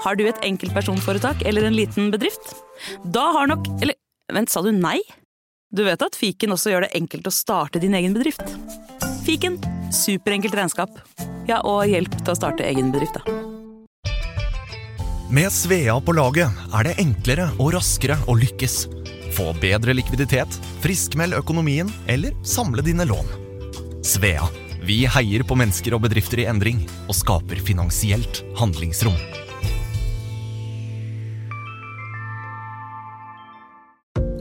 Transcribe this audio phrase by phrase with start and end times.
[0.00, 2.54] Har du et enkeltpersonforetak eller en liten bedrift?
[3.04, 3.94] Da har nok Eller
[4.32, 5.00] vent, sa du nei?
[5.70, 8.42] Du vet at fiken også gjør det enkelt å starte din egen bedrift?
[9.26, 9.58] Fiken
[9.94, 10.96] superenkelt regnskap.
[11.46, 13.36] Ja, og hjelp til å starte egen bedrift, da.
[15.30, 18.80] Med Svea på laget er det enklere og raskere å lykkes.
[19.36, 23.30] Få bedre likviditet, friskmeld økonomien eller samle dine lån.
[24.06, 24.48] Svea
[24.82, 29.18] vi heier på mennesker og bedrifter i endring og skaper finansielt handlingsrom.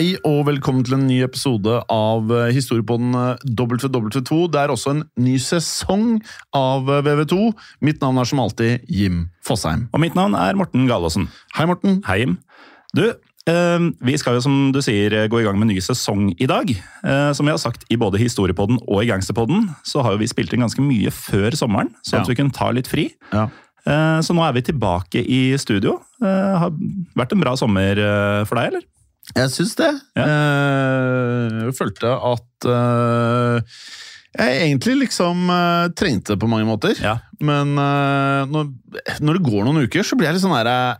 [0.00, 4.46] Hei og velkommen til en ny episode av eh, Historiepodden eh, WW2.
[4.48, 6.22] Det er også en ny sesong
[6.56, 7.36] av eh, VV2.
[7.84, 9.82] Mitt navn er som alltid Jim Fosheim.
[9.92, 11.26] Og mitt navn er Morten Galaasen.
[11.52, 11.98] Hei, Morten.
[12.06, 12.38] Hei, Jim.
[12.96, 16.30] Du, eh, vi skal jo som du sier gå i gang med en ny sesong
[16.32, 16.72] i dag.
[16.72, 20.30] Eh, som vi har sagt i både Historiepodden og i Gangsterpodden, så har jo vi
[20.32, 23.10] spilt inn ganske mye før sommeren, sånn at vi kunne ta litt fri.
[23.34, 23.50] Ja.
[23.84, 25.98] Eh, så nå er vi tilbake i studio.
[26.24, 26.72] Eh, har
[27.20, 28.88] vært en bra sommer eh, for deg, eller?
[29.36, 29.90] Jeg syns det.
[30.18, 30.24] Ja.
[30.26, 33.76] Eh, Jeg følte at eh,
[34.40, 36.94] jeg egentlig liksom eh, trengte det på mange måter.
[37.02, 37.16] Ja.
[37.42, 38.66] Men når,
[39.24, 40.98] når det går noen uker, så blir jeg litt sånn derre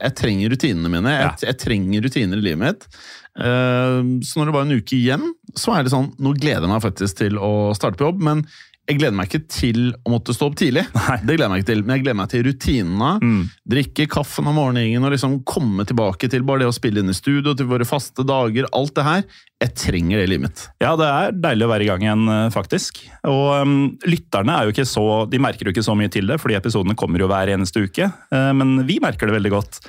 [0.00, 1.12] Jeg trenger rutinene mine.
[1.12, 2.86] Jeg, jeg trenger rutiner i livet mitt.
[3.34, 5.26] Så når det var en uke igjen,
[5.58, 8.44] så er det sånn Nå gleder jeg meg faktisk til å starte på jobb, men
[8.84, 10.82] jeg gleder meg ikke til å måtte stå opp tidlig.
[10.92, 11.16] Nei.
[11.22, 13.12] Det gleder jeg meg ikke til, Men jeg gleder meg til rutinene.
[13.24, 13.40] Mm.
[13.74, 17.16] Drikke kaffen om morgenen og liksom komme tilbake til bare det å spille inn i
[17.16, 18.68] studio, til våre faste dager.
[18.76, 19.22] Alt det her.
[19.64, 20.64] Jeg trenger det i livet mitt.
[20.84, 23.00] Ja, det er deilig å være i gang igjen, eh, faktisk.
[23.30, 26.36] Og um, lytterne er jo ikke så, de merker jo ikke så mye til det,
[26.42, 28.10] fordi episodene kommer jo hver eneste uke.
[28.34, 29.80] Uh, men vi merker det veldig godt.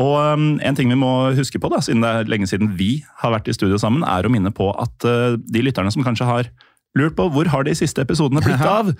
[0.00, 2.96] Og um, en ting vi må huske på, da, siden det er lenge siden vi
[3.22, 6.26] har vært i studio sammen, er å minne på at uh, de lytterne som kanskje
[6.26, 6.50] har
[6.98, 8.90] lurt på hvor har de siste episodene blitt av,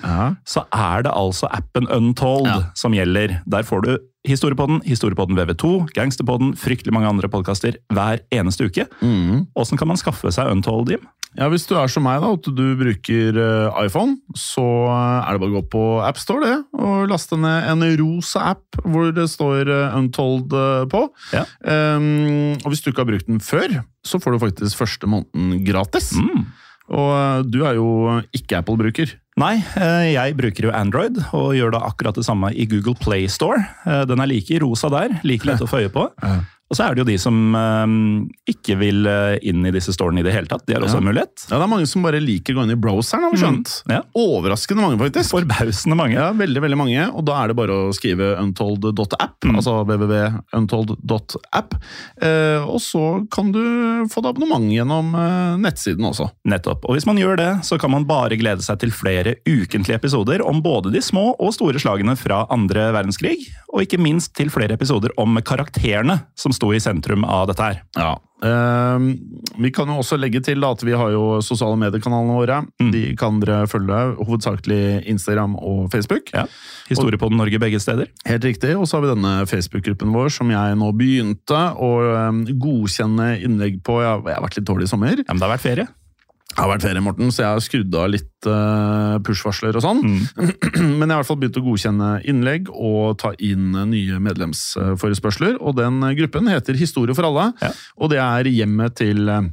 [0.47, 2.59] så er det altså appen Untold Ja.
[2.79, 3.41] som gjelder.
[3.51, 3.93] Der får du
[4.29, 8.85] Historiepodden, Historiepodden VV2, Gangsterpodden, fryktelig mange andre podkaster hver eneste uke.
[9.01, 9.47] Mm.
[9.57, 11.07] Åssen kan man skaffe seg Untold, Jim?
[11.39, 15.41] Ja, Hvis du er som meg, da, at du bruker eh, iPhone, så er det
[15.41, 19.71] bare å gå på AppStore det, og laste ned en rosa app hvor det står
[19.71, 21.05] eh, Untold eh, på.
[21.33, 21.47] Ja.
[21.65, 25.63] Um, og hvis du ikke har brukt den før, så får du faktisk første måneden
[25.65, 26.11] gratis.
[26.19, 26.45] Mm.
[26.91, 27.89] Og eh, du er jo
[28.37, 29.13] ikke Apple-bruker.
[29.41, 33.29] Nei, eh, jeg bruker jo Android og gjør da akkurat det samme i Google Play
[33.31, 33.63] Store.
[33.87, 36.09] Eh, Den er like rosa der, like lett å få øye på.
[36.71, 37.95] Og så er det jo de som eh,
[38.53, 40.63] ikke vil eh, inn i disse storene i det hele tatt.
[40.69, 41.03] De har også Ja.
[41.03, 41.47] en mulighet.
[41.51, 43.73] Ja, Det er mange som bare liker å gå inn i browseren, har vi skjønt.
[43.89, 43.95] Mm.
[43.97, 44.03] Ja.
[44.15, 45.33] Overraskende mange, faktisk.
[45.35, 46.15] Forbausende mange.
[46.15, 49.57] Ja, veldig, veldig mange, og da er det bare å skrive untold.app, Mm.
[49.57, 49.81] altså
[50.55, 51.75] www.untold.app,
[52.23, 53.61] eh, og så kan du
[54.11, 56.29] få deg abonnement gjennom eh, nettsiden også.
[56.47, 56.85] Nettopp.
[56.89, 60.45] Og hvis man gjør det, så kan man bare glede seg til flere ukentlige episoder
[60.47, 64.75] om både de små og store slagene fra andre verdenskrig, og ikke minst til flere
[64.79, 67.81] episoder om karakterene som sto i sentrum av dette her.
[67.97, 68.19] Ja.
[68.45, 68.99] Eh,
[69.61, 72.61] vi kan jo også legge til at vi har jo sosiale mediekanalene våre.
[72.81, 72.91] Mm.
[72.95, 76.33] De kan dere følge, hovedsakelig Instagram og Facebook.
[76.37, 76.47] Ja.
[76.91, 78.11] Historiepodden Norge begge steder.
[78.29, 81.91] Helt riktig, og så har vi denne Facebook-gruppen vår som jeg nå begynte å
[82.31, 84.01] um, godkjenne innlegg på.
[84.05, 85.21] Jeg jeg har vært litt dårlig i sommer.
[85.21, 85.91] Ja, men det har vært ferie.
[86.51, 90.01] Det har vært ferie, Morten, så jeg har skrudd av litt uh, push-varsler og sånn.
[90.03, 90.49] Mm.
[90.99, 94.19] Men jeg har i hvert fall begynt å godkjenne innlegg og ta inn eh, nye
[94.27, 95.61] medlemsforespørsler.
[95.63, 97.71] Og den eh, gruppen heter Historie for alle, Ja.
[98.03, 99.49] og det er hjemmet til eh,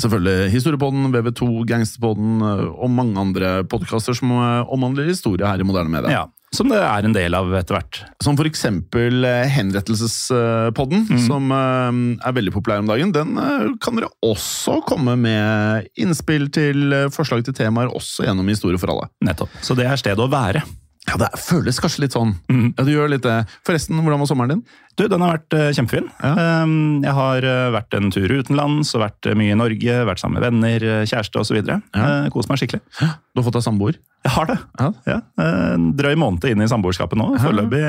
[0.00, 5.66] Selvfølgelig Historiepodden, VV2, Gangsterpodden eh, og mange andre podkaster som eh, omhandler historie her i
[5.66, 6.14] moderne media.
[6.22, 6.24] Ja,
[6.54, 8.00] Som det er en del av etter hvert.
[8.22, 11.18] Som eksempel eh, Henrettelsespodden, Mm.
[11.26, 13.12] som eh, er veldig populær om dagen.
[13.14, 18.78] Den eh, kan dere også komme med innspill til forslag til temaer, også gjennom Historie
[18.78, 19.10] for alle.
[19.24, 19.50] Nettopp.
[19.64, 20.62] Så det er stedet å være.
[21.04, 22.32] Ja, Det føles kanskje litt sånn.
[22.48, 23.42] Ja, du gjør litt det.
[23.66, 24.62] Forresten, hvordan var sommeren din?
[24.96, 26.06] Du, den har vært eh, kjempefin.
[26.22, 29.96] Um, jeg har eh, vært en tur utenlands og vært eh, mye i Norge.
[30.08, 31.60] Vært sammen med venner, kjæreste osv.
[31.66, 32.80] Uh, Kost meg skikkelig.
[33.00, 33.98] Du har fått deg samboer?
[34.24, 34.56] Jeg har det.
[34.80, 34.88] Ja.
[35.10, 37.26] Ja, En drøy måned inn i samboerskapet nå.
[37.42, 37.82] Foreløpig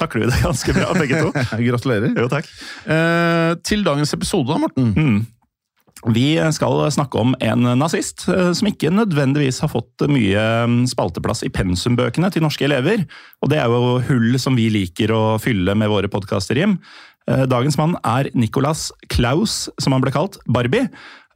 [0.00, 1.32] takler vi det ganske bra, begge to.
[1.68, 2.14] Gratulerer.
[2.16, 2.48] Jo, takk.
[3.66, 4.94] Til dagens episode, da, Morten.
[4.96, 5.18] Mm.
[6.14, 11.42] Vi skal snakke om en nazist eh, som ikke nødvendigvis har fått mye mm, spalteplass
[11.46, 13.02] i pensumbøkene til norske elever.
[13.42, 16.78] Og det er jo hull som vi liker å fylle med våre podkaster, Jim.
[17.26, 20.86] Eh, Dagens mann er Nicolas Claus, som han ble kalt, Barbie.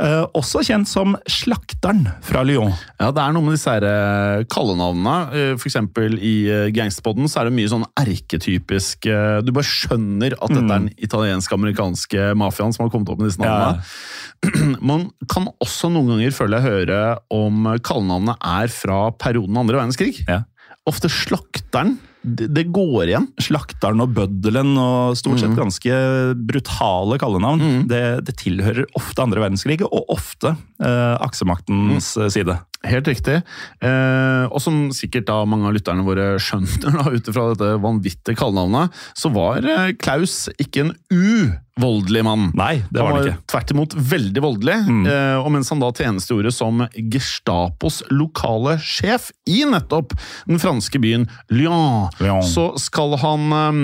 [0.00, 2.70] Eh, Også kjent som Slakteren fra Lyon.
[3.02, 5.56] Ja, Det er noe med disse her, kallenavnene.
[5.58, 9.10] Eksempel i Gangsterpodden så er det mye sånn erketypisk
[9.44, 13.42] Du bare skjønner at dette er den italiensk-amerikanske mafiaen som har kommet opp med disse
[13.42, 13.82] navnene.
[14.92, 17.00] Man kan også noen ganger, føle jeg, høre
[17.34, 20.22] om kallenavnet er fra perioden andre verdenskrig.
[20.28, 20.44] Ja.
[20.88, 21.98] Ofte Slakteren.
[22.20, 23.26] Det, går igjen.
[23.40, 26.00] Slakteren og bøddelen og stort sett ganske
[26.36, 27.86] brutale kallenavn.
[27.88, 32.26] Det, det tilhører ofte andre verdenskrig, og ofte eh, aksemaktens mm.
[32.34, 32.58] side.
[32.90, 33.38] Helt riktig.
[33.84, 38.40] Eh, og som sikkert da mange av lytterne våre skjønner, da, ut ifra dette vanvittige
[38.40, 40.94] kallenavnet, så var eh, Klaus ikke en
[41.80, 42.50] uvoldelig mann.
[42.58, 43.38] Nei, det var han ikke.
[43.38, 43.46] Mm.
[43.52, 44.76] tvert imot veldig voldelig,
[45.10, 50.14] eh, og mens han da tjenestegjorde som Gestapos lokale sjef i nettopp
[50.48, 52.44] den franske byen Lyon, Lyon.
[52.46, 53.80] så skal han eh,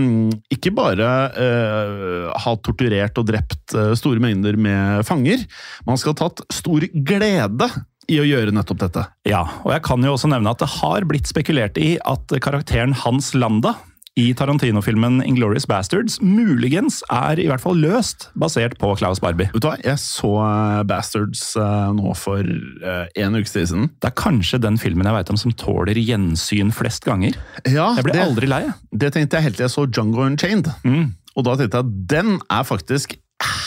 [0.58, 5.44] ikke bare eh, ha torturert og drept eh, store mengder med fanger,
[5.84, 7.70] men han skal ha tatt stor glede
[8.06, 9.02] i å gjøre nettopp dette.
[9.26, 12.94] Ja, og jeg kan jo også nevne at det har blitt spekulert i at karakteren
[13.02, 13.74] Hans Landa
[14.16, 19.50] i Tarantino-filmen Inglorious Bastards muligens er i hvert fall løst basert på Klaus Barbie.
[19.52, 23.90] Vet du hva, Jeg så eh, Bastards eh, nå for eh, en uke siden.
[24.00, 27.36] Det er kanskje den filmen jeg vet om som tåler gjensyn flest ganger.
[27.68, 28.62] Ja, Jeg blir det, aldri lei.
[28.90, 30.72] det tenkte jeg helt til jeg så Jungo Unchained.
[30.88, 31.10] Mm.
[31.36, 33.18] Og da tenkte jeg at den er faktisk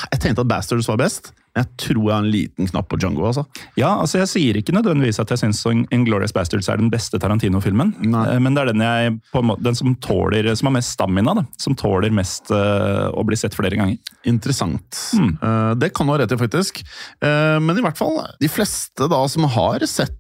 [0.10, 1.30] Jeg tenkte at Bastards var best,
[1.60, 3.26] jeg tror jeg har en liten knapp på Jungo.
[3.28, 3.46] altså.
[3.80, 7.94] Ja, altså Jeg sier ikke nødvendigvis at jeg syns Inglorious Bastards er den beste Tarantino-filmen,
[8.10, 10.96] eh, men det er den, jeg, på en måte, den som tåler, som har mest
[10.96, 11.46] stamina, da.
[11.60, 13.98] Som tåler mest uh, å bli sett flere ganger.
[14.30, 14.98] Interessant.
[15.16, 15.34] Mm.
[15.42, 16.82] Uh, det kan du ha rett i, faktisk.
[17.24, 20.16] Uh, men i hvert fall, de fleste da som har sett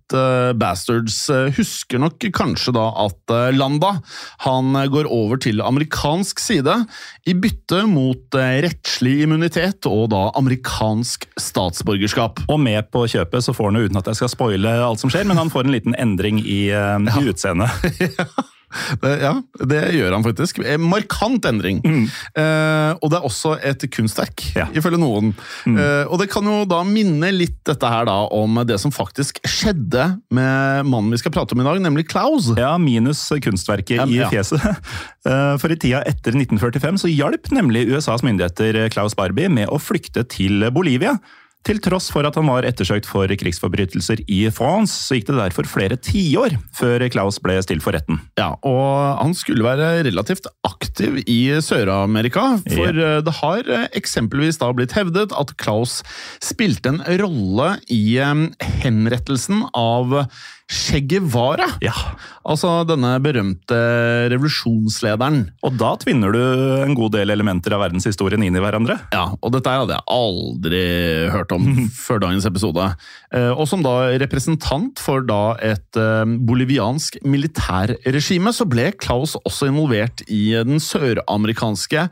[0.57, 3.91] Bastards, husker nok kanskje da at Landa
[4.41, 6.73] han går over til amerikansk side
[7.29, 12.41] i bytte mot rettslig immunitet og da amerikansk statsborgerskap.
[12.49, 15.11] Og med på kjøpet så får han jo, uten at jeg skal spoile alt som
[15.13, 17.69] skjer, men han får en liten endring i, uh, i utseendet.
[19.01, 19.31] Det, ja,
[19.65, 20.59] det gjør han faktisk.
[20.65, 21.79] En markant endring.
[21.85, 24.67] Eh, og det er også et kunstverk, Ja.
[24.75, 25.31] ifølge noen.
[25.67, 29.39] Eh, og det kan jo da minne litt dette her da om det som faktisk
[29.47, 30.05] skjedde
[30.35, 32.51] med mannen vi skal prate om i dag, nemlig Klaus.
[32.57, 34.29] Ja, minus kunstverket Ja, i ja.
[34.33, 34.61] fjeset.
[35.29, 39.75] Eh, For i tida etter 1945 så hjalp nemlig USAs myndigheter Klaus Barbie med å
[39.77, 41.17] flykte til Bolivia.
[41.67, 45.67] Til tross for at han var ettersøkt for krigsforbrytelser i France, så gikk det derfor
[45.67, 48.21] flere tiår før Klaus ble stilt for retten.
[48.39, 54.61] Ja, og han skulle være relativt aktiv i Sør-Amerika, for eh, det har eh, eksempelvis
[54.61, 55.99] da blitt hevdet at Klaus
[56.43, 58.47] spilte en rolle i eh,
[58.85, 60.21] henrettelsen av
[60.69, 61.65] Che Guevara.
[61.81, 61.93] Ja,
[62.49, 63.77] Altså denne berømte
[64.31, 65.39] revolusjonslederen.
[65.65, 66.39] Og da tvinner du
[66.85, 68.95] en god del elementer av verdenshistorien inn i hverandre.
[69.13, 70.81] Ja, og dette hadde jeg aldri
[71.33, 71.67] hørt om
[72.05, 72.87] før dagens episode.
[73.33, 79.69] Eh, Og som da representant for da et eh, boliviansk militærregime, så ble Klaus også
[79.69, 82.07] involvert i den søramerikanske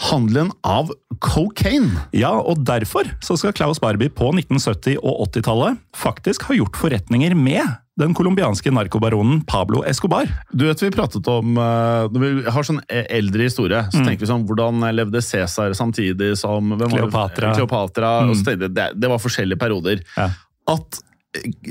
[0.00, 0.90] handelen av
[1.20, 2.06] cocaine.
[2.16, 7.36] Ja, og derfor så skal Klaus Barbie på 1970- og 80-tallet faktisk ha gjort forretninger
[7.36, 10.30] med den colombianske narkobaronen Pablo Escobar.
[10.52, 14.30] Du vet, Vi pratet om eh, Når vi har sånn eldre historie, så tenker vi
[14.30, 16.72] sånn Hvordan levde Cæsar samtidig som?
[16.80, 17.52] Kleopatra.
[17.58, 20.00] Kleopatra og så det, det var forskjellige perioder.
[20.16, 20.30] Ja.
[20.70, 21.02] At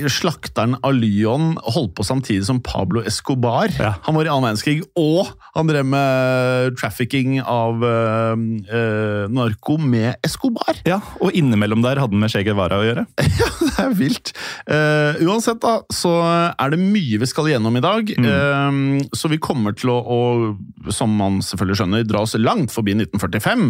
[0.07, 3.67] slakteren av Lyon holdt på samtidig som Pablo Escobar.
[3.75, 3.93] Ja.
[4.05, 10.15] Han var i annen verdenskrig, og han drev med trafficking av øh, eh, narko med
[10.23, 10.79] Escobar!
[10.87, 13.03] Ja, Og innimellom der hadde han med Che Guevara å gjøre.
[13.41, 14.31] ja, det er vilt.
[14.63, 16.13] Uh, uansett, da, så
[16.53, 18.13] er det mye vi skal igjennom i dag.
[18.15, 18.79] Eh,
[19.11, 23.67] så vi kommer til å, å, som man selvfølgelig skjønner, dra oss langt forbi 1945.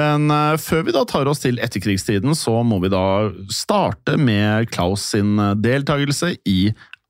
[0.00, 3.04] Men uh, før vi da tar oss til etterkrigstiden, så må vi da
[3.52, 6.60] starte med Klaus sin eh, deltakelse i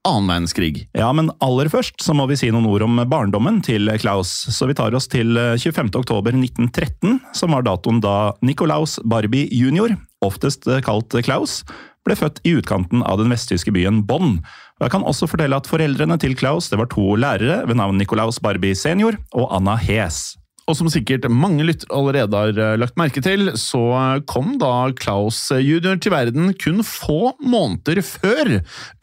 [0.07, 0.85] annen verdenskrig.
[0.95, 4.31] Ja, men aller først så må vi si noen ord om barndommen til Klaus.
[4.55, 5.91] Så vi tar oss til 25.
[5.99, 11.65] oktober 1913, som var datoen da Nicolaus Barbie jr., oftest kalt Klaus,
[12.07, 14.39] ble født i utkanten av den vesttyske byen Bonn.
[14.79, 17.99] Og jeg kan også fortelle at Foreldrene til Klaus det var to lærere ved navn
[18.01, 20.37] Nikolaus Barbie senior og Anna Hes.
[20.67, 23.83] Og som sikkert mange lyttere allerede har eh, lagt merke til, så
[24.27, 25.95] kom da Klaus jr.
[26.03, 28.57] til verden kun få måneder før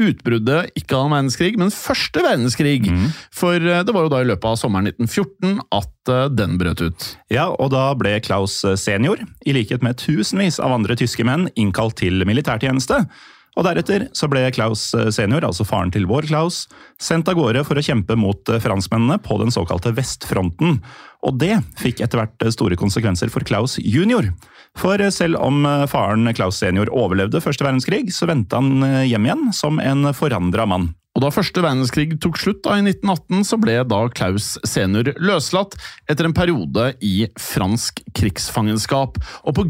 [0.04, 2.82] utbruddet ikke av verdenskrig, men første verdenskrig.
[3.32, 6.84] For eh, det var jo da i løpet av sommeren 1914 at eh, den brøt
[6.84, 7.08] ut.
[7.32, 11.96] Ja, og da ble Klaus senior, i likhet med tusenvis av andre tyske menn, innkalt
[12.04, 13.06] til militærtjeneste.
[13.54, 16.64] Og deretter så ble Klaus senior, altså faren til vår Klaus,
[17.02, 20.80] sendt av gårde for å kjempe mot eh, franskmennene på den såkalte Vestfronten.
[21.24, 24.32] Og det fikk etter hvert eh, store konsekvenser for Klaus junior.
[24.80, 29.48] For eh, selv om faren Klaus senior overlevde første verdenskrig, så vendte han hjem igjen
[29.54, 30.92] som en forandra mann.
[31.14, 35.76] Og Da første verdenskrig tok slutt da i 1918, så ble da Klaus senior løslatt
[36.10, 39.20] etter en periode i fransk krigsfangenskap.
[39.46, 39.62] Og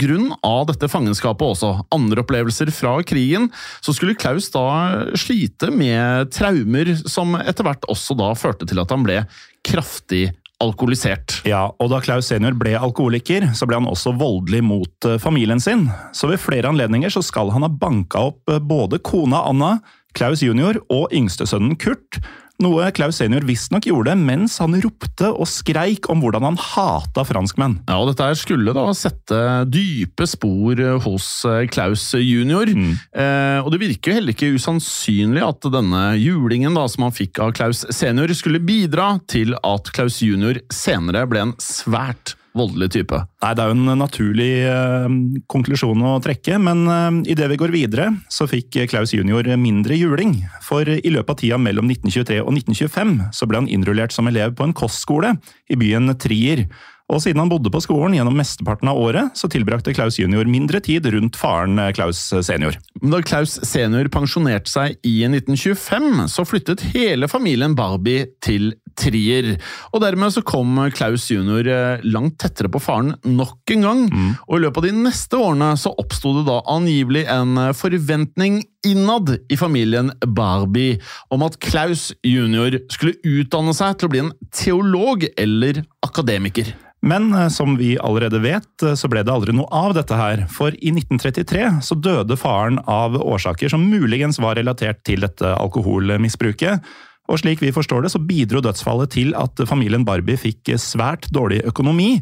[0.43, 3.49] av dette fangenskapet og også andre opplevelser fra krigen,
[3.83, 8.95] så skulle Klaus da slite med traumer som etter hvert også da førte til at
[8.95, 9.19] han ble
[9.67, 10.29] kraftig
[10.63, 11.41] alkoholisert.
[11.47, 15.61] Ja, og da Klaus senior ble alkoholiker, så ble han også voldelig mot eh, familien
[15.63, 15.89] sin.
[16.15, 19.73] Så ved flere anledninger så skal han ha banka opp eh, både kona Anna,
[20.17, 22.21] Klaus junior og yngstesønnen Kurt,
[22.61, 27.79] noe Klaus senior visstnok gjorde mens han ropte og skreik om hvordan han hata franskmenn.
[27.89, 29.39] Ja, og Dette skulle da sette
[29.73, 32.69] dype spor hos eh, Klaus junior.
[32.69, 32.93] Mm.
[32.93, 37.41] Eh, og Det virker jo heller ikke usannsynlig at denne julingen da, som han fikk
[37.43, 43.19] av Klaus senior, skulle bidra til at Klaus junior senere ble en svært voldelig type.
[43.43, 45.07] Nei, Det er jo en naturlig uh,
[45.51, 50.37] konklusjon å trekke, men uh, idet vi går videre, så fikk Klaus junior mindre juling.
[50.65, 54.55] For i løpet av tida mellom 1923 og 1925 så ble han innrullert som elev
[54.57, 55.35] på en kostskole
[55.69, 56.67] i byen Trier.
[57.11, 60.79] Og siden han bodde på skolen gjennom mesteparten av året, så tilbrakte Klaus junior mindre
[60.83, 62.77] tid rundt faren eh, Klaus senior.
[63.03, 69.53] Da Klaus senior pensjonerte seg i 1925, så flyttet hele familien Barbie til Trier.
[69.91, 74.05] Og dermed så kom Klaus junior eh, langt tettere på faren nok en gang.
[74.47, 78.61] Og i løpet av de neste årene så oppsto det da angivelig en eh, forventning
[78.83, 80.99] innad i familien Barbie
[81.31, 86.73] om at Klaus junior skulle utdanne seg til å bli en teolog eller akademiker.
[87.03, 90.45] Men eh, som vi allerede vet, så ble det aldri noe av dette her.
[90.51, 96.93] For i 1933 så døde faren av årsaker som muligens var relatert til dette alkoholmisbruket.
[97.31, 101.61] Og slik vi forstår det, så bidro dødsfallet til at familien Barbie fikk svært dårlig
[101.69, 102.17] økonomi.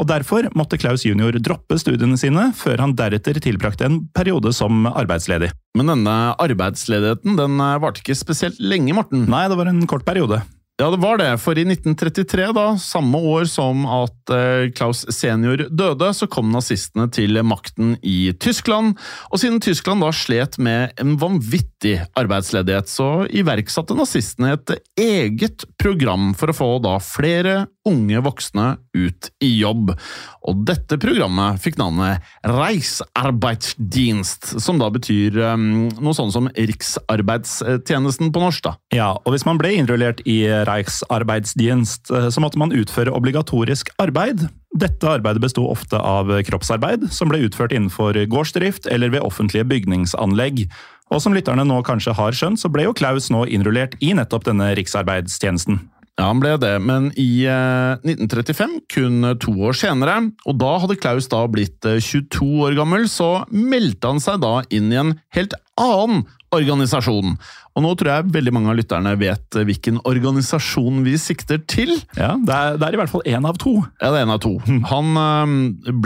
[0.00, 4.86] Og Derfor måtte Klaus junior droppe studiene sine, før han deretter tilbrakte en periode som
[4.88, 5.52] arbeidsledig.
[5.76, 9.26] Men denne arbeidsledigheten den varte ikke spesielt lenge, Morten.
[9.28, 10.40] Nei, det var en kort periode.
[10.82, 15.60] Ja, det var det, for i 1933, da, samme år som at eh, Klaus senior
[15.70, 18.96] døde, så kom nazistene til makten i Tyskland.
[19.30, 26.32] Og siden Tyskland da slet med en vanvittig arbeidsledighet, så iverksatte nazistene et eget program
[26.34, 29.90] for å få da flere unge voksne ut i jobb.
[30.46, 38.40] Og dette programmet fikk navnet Reisarbeidsdienst, som da betyr um, noe sånn som Riksarbeidstjenesten på
[38.42, 38.72] norsk, da.
[38.94, 44.46] Ja, og hvis man ble innrullert i Reichsarbeidsdienst, eh, så måtte man utføre obligatorisk arbeid.
[44.72, 50.66] Dette arbeidet besto ofte av kroppsarbeid, som ble utført innenfor gårdsdrift eller ved offentlige bygningsanlegg.
[51.12, 54.48] Og som lytterne nå kanskje har skjønt, så ble jo Klaus nå innrullert i nettopp
[54.48, 55.82] denne riksarbeidstjenesten.
[56.22, 60.94] Ja, han ble det, men i eh, 1935, kun to år senere, og da hadde
[61.02, 65.18] Klaus da blitt eh, 22 år gammel, så meldte han seg da inn i en
[65.34, 66.22] helt annen
[66.54, 67.34] organisasjon.
[67.74, 71.90] Og nå tror jeg veldig mange av lytterne vet eh, hvilken organisasjon vi sikter til.
[72.14, 73.82] Ja, Det er, det er i hvert fall én av to.
[73.98, 74.62] Ja, det er en av to.
[74.94, 75.50] Han eh,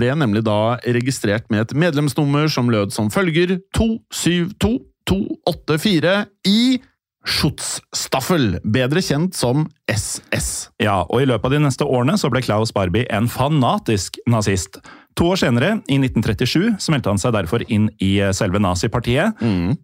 [0.00, 6.80] ble nemlig da registrert med et medlemsnummer som lød som følger 272284 i
[7.26, 10.70] Schutzstaffel, bedre kjent som SS.
[10.82, 14.78] Ja, og i løpet av de neste årene så ble Klaus Barbie en fanatisk nazist.
[15.16, 19.38] To år senere, i 1937, så meldte han seg derfor inn i selve nazipartiet.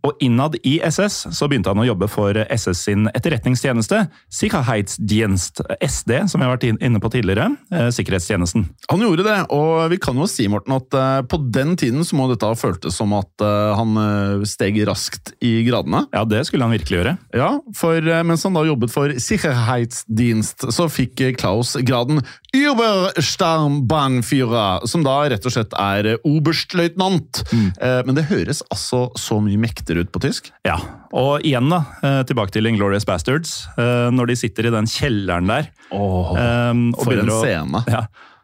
[0.05, 6.13] Og innad i SS så begynte han å jobbe for SS sin etterretningstjeneste, Sikkerheitsdienst, SD,
[6.29, 8.67] som jeg har vært inne på tidligere, eh, sikkerhetstjenesten.
[8.91, 12.19] Han gjorde det, og vi kan jo si Morten, at eh, på den tiden så
[12.19, 16.05] må dette ha føltes som at eh, han eh, steg raskt i gradene.
[16.13, 17.17] Ja, det skulle han virkelig gjøre.
[17.37, 22.23] Ja, for eh, mens han da jobbet for Sikkerheitsdienst, så fikk eh, Klaus graden
[22.53, 27.43] Überstarmbannführer, som da rett og slett er eh, oberstløytnant.
[27.53, 27.69] Mm.
[28.07, 30.43] Men det høres altså så mye mektigere ut på tysk.
[30.67, 30.77] Ja,
[31.17, 35.47] og igjen da, eh, tilbake til Inglorious Bastards, eh, når de sitter i den kjelleren
[35.49, 35.65] der.
[35.93, 36.37] Eh, og
[37.03, 37.79] for en å- scene.
[37.89, 38.03] Ja,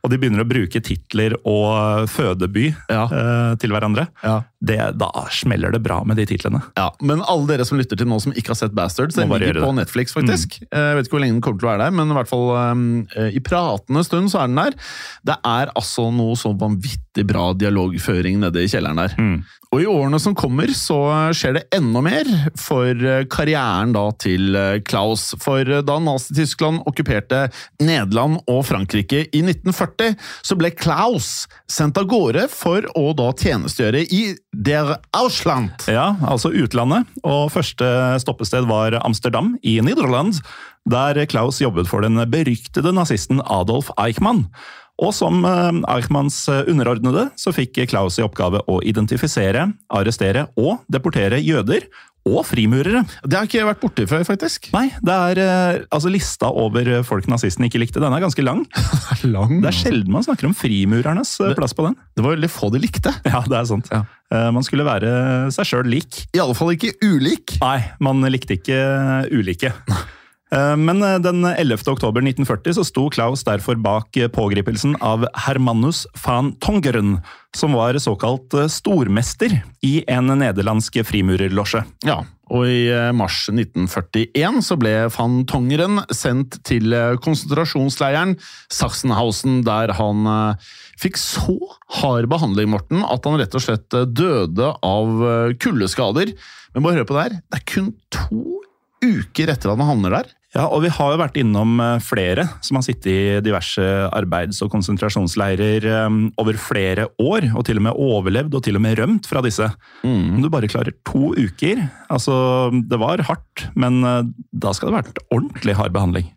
[0.09, 3.05] og de begynner å bruke titler og fødeby Ja.
[3.13, 4.39] eh, til hverandre, Ja.
[4.65, 6.63] det, da smeller det bra med de titlene.
[6.81, 9.61] Ja, Men alle dere som lytter til nå som ikke har sett Bastards, den ligger
[9.61, 9.85] på det.
[9.85, 10.57] Netflix, faktisk.
[10.65, 10.73] Mm.
[10.73, 12.49] Jeg vet ikke hvor lenge den kommer til å være der, men i hvert fall
[12.57, 14.73] um, i pratende stund så er den der.
[15.29, 19.15] Det er altså noe så vanvittig bra dialogføring nede i kjelleren der.
[19.19, 19.45] Mm.
[19.69, 20.97] Og i årene som kommer, så
[21.37, 22.25] skjer det enda mer
[22.57, 25.35] for eh, karrieren da til eh, Klaus.
[25.43, 27.51] For eh, da Nazi-Tyskland okkuperte
[27.85, 29.98] Nederland og Frankrike i 1940,
[30.47, 35.87] så ble Klaus sendt av gårde for å da tjenestegjøre i Der Ausland.
[35.91, 37.09] Ja, altså utlandet.
[37.23, 37.87] Og første
[38.23, 40.41] stoppested var Amsterdam i Nederland,
[40.89, 44.47] der Klaus jobbet for den beryktede nazisten Adolf Eichmann.
[44.99, 51.39] Og som eh, Eichmanns underordnede så fikk Klaus i oppgave å identifisere, arrestere og deportere
[51.39, 51.87] jøder
[52.29, 53.05] og frimurere.
[53.25, 54.69] Det har ikke vært borti før, faktisk.
[54.75, 58.03] Nei, det er eh, altså lista over folk nazisten ikke likte.
[58.03, 58.65] Den er ganske lang.
[59.29, 59.57] Lang.
[59.63, 61.97] Det er sjelden man snakker om frimurernes det, plass på den.
[62.17, 63.13] Det var veldig få de likte.
[63.29, 63.89] Ja, det er sant.
[63.93, 64.03] Ja.
[64.33, 65.11] Eh, Man skulle være
[65.55, 66.23] seg sjøl lik.
[66.37, 67.59] I alle fall ikke ulik.
[67.63, 68.79] Nei, man likte ikke
[69.35, 69.73] ulike.
[70.51, 71.83] Eh, Men eh, den 11.
[71.87, 77.19] oktober 1940 så sto Klaus derfor bak eh, pågripelsen av Hermanus van Tongeren,
[77.57, 81.83] som var såkalt stormester i en nederlandsk frimurerlosje.
[82.07, 86.93] Ja, og i mars 1941 så ble van Tongeren sendt til
[87.25, 88.37] konsentrasjonsleiren
[88.73, 90.29] Sachsenhausen, der han
[91.01, 91.57] fikk så
[92.01, 95.25] hard behandling, Morten, at han rett og slett døde av
[95.61, 96.33] kuldeskader.
[96.77, 98.61] Men bare hør på det her, det er kun to
[99.05, 100.35] uker etter at han havner der.
[100.57, 103.83] Ja, og vi har jo vært innom eh, flere som har sittet i diverse
[104.17, 108.85] arbeids- og konsentrasjonsleirer eh, over flere år, og til og med overlevd og til og
[108.87, 109.69] med rømt fra disse.
[110.09, 112.33] Om du bare klarer to uker Altså,
[112.73, 114.23] det var hardt, men eh,
[114.57, 116.31] da skal det ha vært ordentlig hard behandling.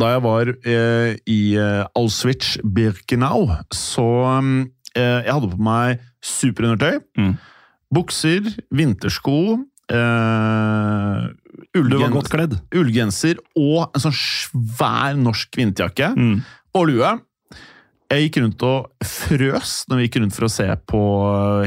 [0.00, 3.42] Da jeg var eh, i eh, Auschwitz-Birkenau,
[3.76, 4.06] så
[4.96, 7.34] eh, Jeg hadde på meg superundertøy, Mm.
[7.92, 9.36] bukser, vintersko
[9.92, 11.28] eh,
[12.32, 12.56] Kledd.
[12.74, 16.40] ullgenser og en sånn svær norsk vinterjakke Mm.
[16.74, 17.12] og lue.
[18.12, 21.00] Jeg gikk rundt og frøs når vi gikk rundt for å se på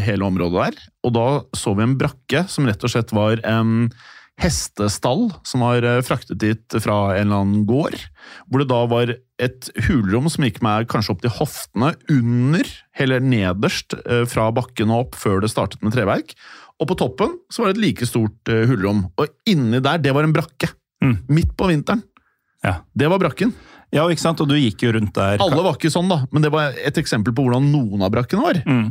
[0.05, 0.75] hele området der.
[1.03, 3.89] Og da så vi en brakke som rett og slett var en
[4.37, 7.95] hestestall som var eh, fraktet dit fra en eller annen gård.
[8.49, 12.67] Hvor det da var et hulrom som gikk meg kanskje opp til hoftene, under,
[12.99, 16.35] eller nederst eh, fra bakken og opp før det startet med treverk.
[16.81, 19.05] Og på toppen så var det et like stort uh, hullrom.
[19.21, 20.67] Og inni der, det var en brakke.
[21.03, 21.17] Mm.
[21.31, 22.01] Midt på vinteren.
[22.65, 22.79] Ja.
[22.97, 23.53] Det var brakken.
[23.93, 24.41] ja, ikke sant?
[24.41, 26.97] Og du gikk jo rundt der Alle var ikke sånn, da, men det var et
[26.99, 28.57] eksempel på hvordan noen av brakkene var.
[28.65, 28.89] Mm.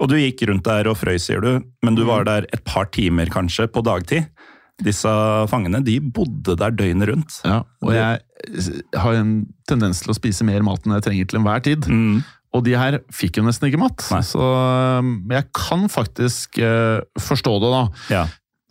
[0.00, 2.08] Og du gikk rundt der og frøys, sier du, men du Mm.
[2.08, 4.28] var der et par timer kanskje på dagtid.
[4.84, 5.08] Disse
[5.48, 7.40] fangene de bodde der døgnet rundt.
[7.44, 8.20] Ja, og jeg
[8.94, 11.86] har en tendens til å spise mer mat enn jeg trenger til enhver tid.
[11.88, 12.22] Mm.
[12.54, 14.22] Og de her fikk jo nesten ikke mat, Nei.
[14.24, 14.40] så
[15.02, 17.82] um, jeg kan faktisk eh, forstå det, da.
[18.12, 18.24] Ja.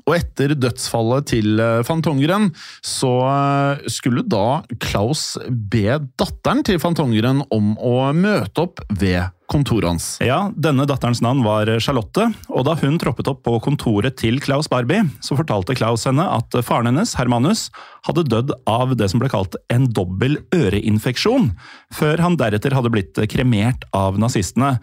[0.05, 2.51] Og etter dødsfallet til Fantongeren
[2.85, 9.87] så eh, skulle da Klaus be datteren til Fantongeren om å møte opp ved kontoret
[9.89, 10.05] hans.
[10.25, 14.69] ja, denne datterens navn var Charlotte, og da hun troppet opp på kontoret til Klaus
[14.71, 17.67] Barbie, så fortalte Klaus henne at faren hennes, Hermanus,
[18.07, 21.51] hadde dødd av det som ble kalt en dobbel øreinfeksjon,
[21.93, 24.75] før han deretter hadde blitt kremert av nazistene.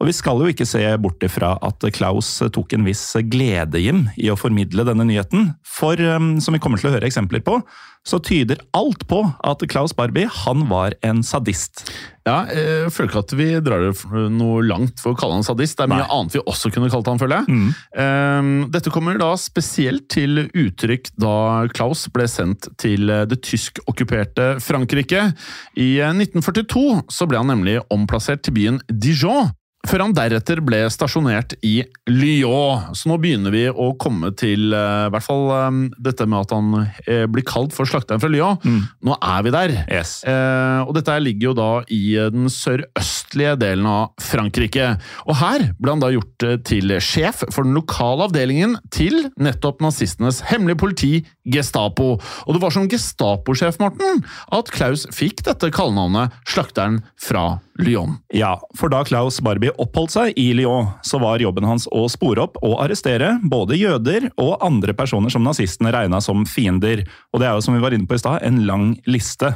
[0.00, 4.06] Og vi skal jo ikke se bort ifra at Klaus tok en viss glede Jim,
[4.16, 7.58] i å formidle denne nyheten, for um, som vi kommer til å høre eksempler på,
[8.08, 11.84] så tyder alt på at Klaus Barbie han var en sadist.
[12.24, 15.76] Ja, jeg føler ikke at vi drar det noe langt for å kalle han sadist.
[15.76, 16.08] Det er mye Nei.
[16.16, 17.60] annet vi også kunne kalt han, føler jeg.
[17.60, 18.64] Mm.
[18.72, 21.36] Dette kommer da spesielt til uttrykk da
[21.76, 25.28] Klaus ble sendt til eh, det tysk-okkuperte Frankrike.
[25.76, 29.52] I eh, 1942 så ble han nemlig omplassert til byen Dijon.
[29.88, 32.92] Før han deretter ble stasjonert i Lyon.
[32.96, 36.68] Så nå begynner vi å komme til i hvert fall eh, dette med at han
[37.06, 38.60] eh, blir kalt for slakteren fra Lyon.
[39.06, 39.74] Nå er vi der.
[39.88, 40.20] Yes.
[40.84, 44.92] Og dette ligger jo da i den sørøstlige delen av Frankrike.
[45.26, 50.42] Og her ble han da gjort til sjef for den lokale avdelingen til nettopp nazistenes
[50.50, 51.12] hemmelige politi,
[51.50, 52.12] Gestapo.
[52.46, 54.22] Og det var som Gestapo-sjef, Morten,
[54.54, 58.16] at Klaus fikk dette kallenavnet Slakteren fra Lyon.
[58.34, 62.44] Ja, for da Klaus Barbie oppholdt seg i Lyon, så var jobben hans å spore
[62.46, 67.04] opp og arrestere både jøder og andre personer som nazistene regna som fiender.
[67.34, 69.54] Og det er jo, som vi var inne på i stad, en lang liste.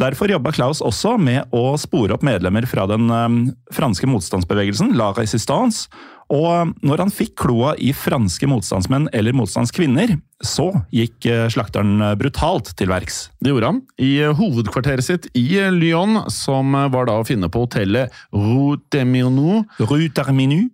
[0.00, 3.34] Derfor jobba Klaus også med å spore opp medlemmer fra den eh,
[3.76, 5.90] franske motstandsbevegelsen, La Résistance.
[6.30, 10.14] Og når han fikk kloa i franske motstandsmenn eller motstandskvinner,
[10.46, 13.24] så gikk eh, slakteren eh, brutalt til verks.
[13.42, 13.80] Det gjorde han.
[13.98, 19.64] I eh, hovedkvarteret sitt i Lyon, som var da å finne på hotellet Rue Terminu,
[19.82, 20.68] Rue Terminu.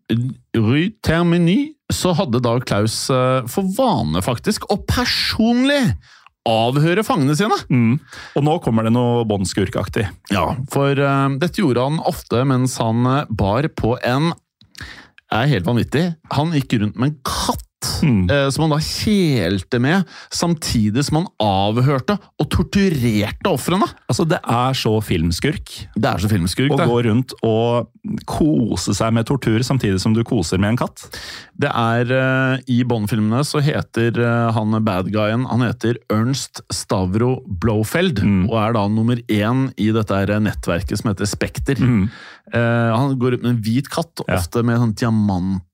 [0.56, 5.94] Rue Termini, så hadde da Klaus for vane faktisk og personlig
[6.46, 7.56] avhøre fangene sine.
[7.68, 7.98] Mm.
[8.38, 10.06] Og nå kommer det noe båndskurkaktig.
[10.34, 14.32] Ja, for uh, dette gjorde han ofte mens han eh, bar på en
[15.34, 16.04] er helt vanvittig.
[16.36, 17.65] Han gikk rundt med en katt
[18.02, 18.30] Mm.
[18.30, 23.86] eh, som han da kjelte med, samtidig som han avhørte og torturerte ofrene.
[24.10, 25.74] Altså, det er så filmskurk.
[25.94, 27.90] Det er så filmskurk, Å gå rundt og
[28.26, 31.04] kose seg med tortur samtidig som du koser med en katt.
[31.58, 37.42] Det er eh, I Bond-filmene så heter eh, han bad guyen Han heter Ernst Stavro
[37.46, 38.46] Blofeld, Mm.
[38.48, 41.76] og er da nummer én i dette her nettverket som heter Spekter.
[41.78, 42.08] Mm.
[42.54, 44.38] Eh, han går ut med en hvit katt, Ja.
[44.38, 44.94] ofte med sånn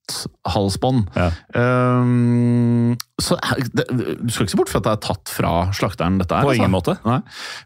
[0.08, 1.10] diamanthalsbånd.
[1.14, 1.30] Ja.
[1.54, 3.36] Um, så
[3.72, 6.44] det, Du skal ikke se bort fra at det er tatt fra slakteren, dette her.
[6.44, 6.62] På altså.
[6.62, 6.96] ingen måte.
[7.06, 7.20] Nei.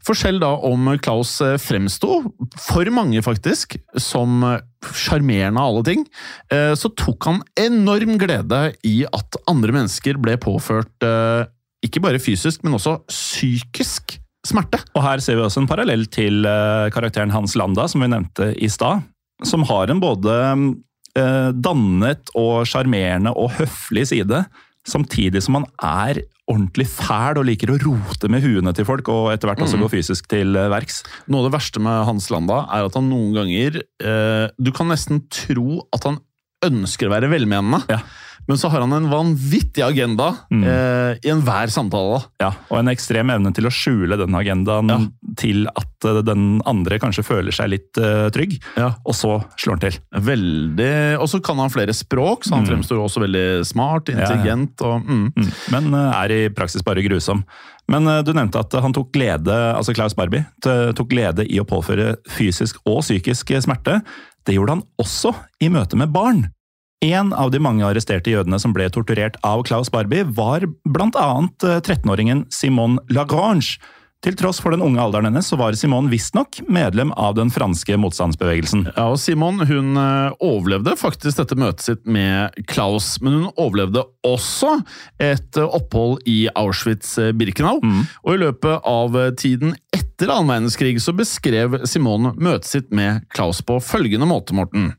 [0.04, 2.20] For selv da om Klaus eh, fremsto,
[2.60, 4.60] for mange faktisk, som eh,
[4.92, 6.06] sjarmerende av alle ting,
[6.52, 11.48] eh, så tok han enorm glede i at andre mennesker ble påført eh,
[11.86, 14.80] ikke bare fysisk, men også psykisk smerte.
[14.94, 18.52] Og her ser vi også en parallell til eh, karakteren Hans Landa, som vi nevnte
[18.54, 19.06] i stad.
[19.44, 20.66] Som har en både eh,
[21.56, 24.44] dannet og sjarmerende og høflig side,
[24.86, 29.32] samtidig som han er ordentlig fæl og liker å rote med huene til folk, og
[29.32, 31.00] etter hvert også gå fysisk til eh, verks.
[31.26, 34.90] Noe av det verste med Hans Landa er at han noen ganger eh, Du kan
[34.92, 36.20] nesten tro at han
[36.66, 38.00] ønsker å være velmenende, Ja.
[38.48, 40.62] Men så har han en vanvittig agenda Mm.
[40.64, 42.22] eh, i enhver samtale.
[42.40, 44.98] Ja, og en ekstrem evne til å skjule den agendaen Ja.
[45.36, 48.92] til at eh, den andre kanskje føler seg litt uh, trygg, Ja.
[49.04, 49.98] og så slår han til.
[50.14, 52.70] Veldig, Og så kan han flere språk, så han Mm.
[52.82, 55.32] fremstår også veldig smart, intelligent og mm.
[55.36, 55.52] Mm.
[55.72, 57.44] Men uh, er i praksis bare grusom.
[57.88, 62.16] Men du nevnte at han tok glede, altså Klaus Barbie, tok glede i å påføre
[62.28, 64.00] fysisk og psykisk smerte.
[64.44, 65.30] Det gjorde han også
[65.62, 66.48] i møte med barn.
[67.04, 71.66] En av de mange arresterte jødene som ble torturert av Klaus Barbie, var blant annet
[71.66, 73.76] eh, 13-åringen Simone Lagrange.
[74.24, 77.98] Til tross for den unge alderen hennes, så var Simone visstnok medlem av den franske
[78.00, 78.86] motstandsbevegelsen.
[78.94, 84.06] Ja, og Simone hun eh, overlevde faktisk dette møtet sitt med Klaus, men hun overlevde
[84.24, 84.78] også
[85.20, 87.82] et eh, opphold i Auschwitz-Birkenau.
[87.84, 88.06] Mm.
[88.24, 93.60] Og i løpet av tiden etter annen verdenskrig så beskrev Simone møtet sitt med Klaus
[93.60, 94.94] på følgende måte, Morten.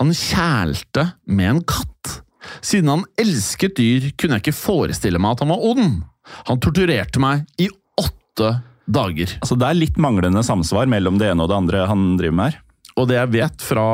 [0.00, 2.14] Han kjælte med en katt.
[2.64, 6.00] Siden han elsket dyr, kunne jeg ikke forestille meg at han var ond.
[6.48, 7.68] Han torturerte meg i
[8.00, 8.54] åtte
[8.90, 9.36] dager.
[9.42, 12.50] Altså, det er litt manglende samsvar mellom det ene og det andre han driver med
[12.50, 12.58] her.
[12.98, 13.84] Og det jeg vet fra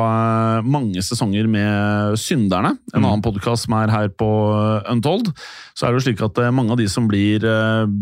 [0.57, 3.05] eh, mange sesonger med Synderne, en Mm.
[3.05, 5.29] annen podkast som er her på eh, Untold,
[5.77, 7.45] så er det jo slik at eh, mange av de som blir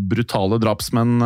[0.09, 1.19] brutale drapsmenn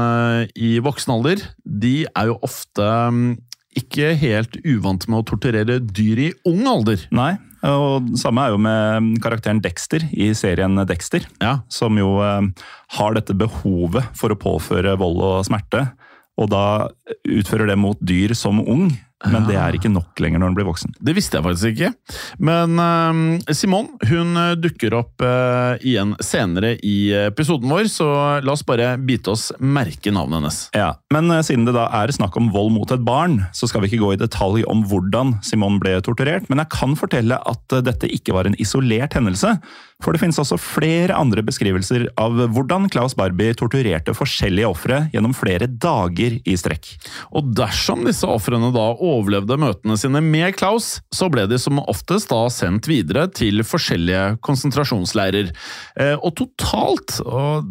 [0.57, 2.81] i voksen alder, de er jo ofte
[3.13, 3.29] mm,
[3.77, 7.03] ikke helt uvant med å torturere dyr i ung alder.
[7.13, 7.34] Nei,
[7.67, 11.25] og samme er jo med karakteren Dexter i serien Dexter.
[11.43, 12.41] Ja, Som jo eh,
[12.97, 15.89] har dette behovet for å påføre vold og smerte.
[16.39, 16.89] Og da
[17.27, 18.88] utfører det mot dyr som ung,
[19.27, 20.93] men det er ikke nok lenger når en blir voksen.
[21.03, 21.89] Det visste jeg faktisk ikke.
[22.39, 28.08] Men uh, Simon hun eh, dukker opp uh, igjen senere i episoden vår, så
[28.45, 30.60] la oss bare bite oss merke navnet hennes.
[30.77, 33.84] Ja, Men uh, siden det da er snakk om vold mot et barn, så skal
[33.84, 37.79] vi ikke gå i detalj om hvordan Simon ble torturert, men jeg kan fortelle at
[37.86, 39.58] dette ikke var en isolert hendelse.
[39.99, 45.35] For det finnes også flere andre beskrivelser av hvordan Klaus Barbie torturerte forskjellige ofre gjennom
[45.35, 46.93] flere dager i strekk.
[47.35, 52.31] Og dersom disse ofrene da overlevde møtene sine med Klaus, så ble de som oftest
[52.31, 55.51] da sendt videre til forskjellige konsentrasjonsleirer.
[55.99, 57.67] Eh, og totalt, og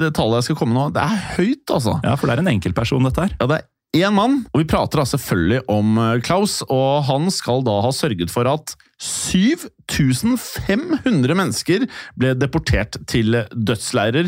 [0.00, 2.00] det tallet jeg skal komme nå, det er høyt, altså.
[2.00, 3.36] Ja, For det er en enkeltperson, dette her.
[3.36, 7.30] Ja, det er én mann, og vi prater da selvfølgelig om eh, Klaus, og han
[7.32, 11.86] skal da ha sørget for at 7500 mennesker
[12.18, 14.26] ble deportert til dødsleirer,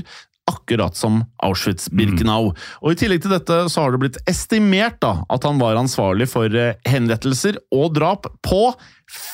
[0.49, 2.53] akkurat som Auschwitz-Birkenau.
[2.81, 6.29] Og I tillegg til dette så har det blitt estimert da, at han var ansvarlig
[6.33, 8.63] for eh, henrettelser og drap på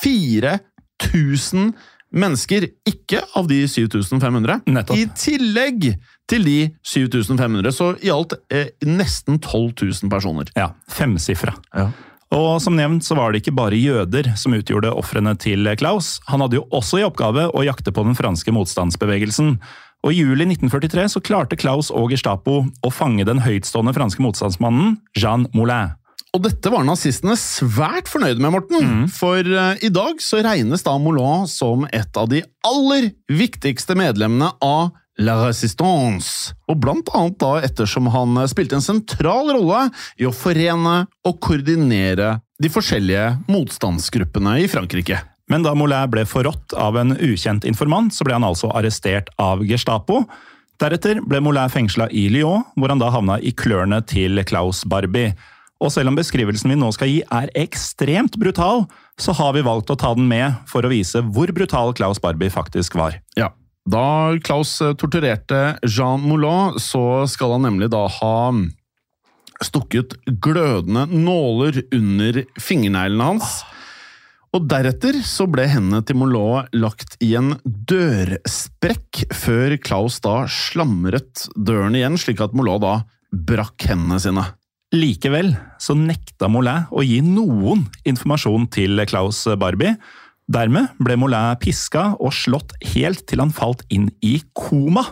[0.02, 1.90] 4000 mennesker,
[2.88, 4.62] ikke av de 7500.
[4.70, 4.98] Nettopp.
[4.98, 5.92] I tillegg
[6.30, 10.50] til de 7500, så i alt eh, nesten 12 000 personer.
[10.56, 11.56] Ja, Femsifra.
[11.74, 11.90] Ja.
[12.34, 16.16] Og som nevnt så var det ikke bare jøder som utgjorde ofrene til Klaus.
[16.30, 19.58] Han hadde jo også i oppgave å jakte på den franske motstandsbevegelsen.
[20.04, 24.98] Og I juli 1943 så klarte Klaus og Gestapo å fange den høytstående franske motstandsmannen
[25.16, 25.94] Jean Moulin.
[26.34, 29.04] Og dette var nazistene svært fornøyde med, Morten.
[29.14, 34.50] For uh, i dag så regnes da Moulin som et av de aller viktigste medlemmene
[34.58, 34.90] av
[35.22, 36.50] La Resistance.
[36.66, 39.84] Og blant annet da ettersom han eh, spilte en sentral rolle
[40.18, 45.20] i å forene og koordinere de forskjellige motstandsgruppene i Frankrike.
[45.52, 49.62] Men da Moulin ble forrådt av en ukjent informant, så ble han altså arrestert av
[49.68, 50.24] Gestapo.
[50.82, 55.36] Deretter ble Moulin fengsla i Lyon, hvor han da havna i klørne til Klaus Barbie.
[55.84, 58.86] Og selv om beskrivelsen vi nå skal gi er ekstremt brutal,
[59.20, 62.52] så har vi valgt å ta den med for å vise hvor brutal Klaus Barbie
[62.52, 63.20] faktisk var.
[63.36, 63.52] Ja.
[63.84, 68.36] Da Klaus eh, torturerte Jean Moulin, så skal han nemlig da ha
[69.64, 73.60] stukket glødende nåler under fingerneglene hans.
[74.54, 81.44] Og deretter så ble hendene til Moulin lagt i en dørsprekk, før Klaus da slamret
[81.58, 82.98] døren igjen, slik at Moulin da
[83.34, 84.46] brakk hendene sine.
[84.94, 89.96] Likevel så nekta Moulin å gi noen informasjon til Klaus Barbie.
[90.50, 95.06] Dermed ble Moulin piska og slått helt til han falt inn i koma.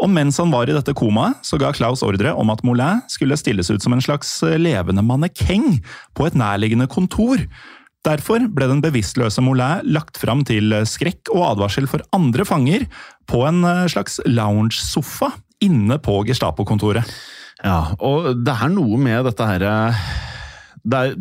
[0.00, 3.36] Og mens han var i dette komaet, så ga Klaus ordre om at Moulin skulle
[3.38, 5.76] stilles ut som en slags levende mannekeng
[6.16, 7.44] på et nærliggende kontor.
[8.06, 12.88] Derfor ble den bevisstløse Moulin lagt fram til skrekk og advarsel for andre fanger
[13.28, 13.62] på en
[13.92, 17.04] slags lounge-sofa inne på Gestapo-kontoret.
[17.64, 19.64] Ja, og det er noe med dette her
[20.90, 21.14] det er,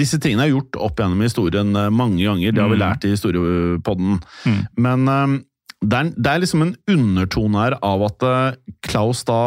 [0.00, 2.84] Disse tingene er gjort opp gjennom historien eh, mange ganger, det har vi Mm.
[2.84, 4.14] lært i historiepodden.
[4.46, 4.60] Mm.
[4.86, 5.34] Men eh,
[5.84, 8.54] det er, det er liksom en undertone her av at eh,
[8.88, 9.40] Klaus da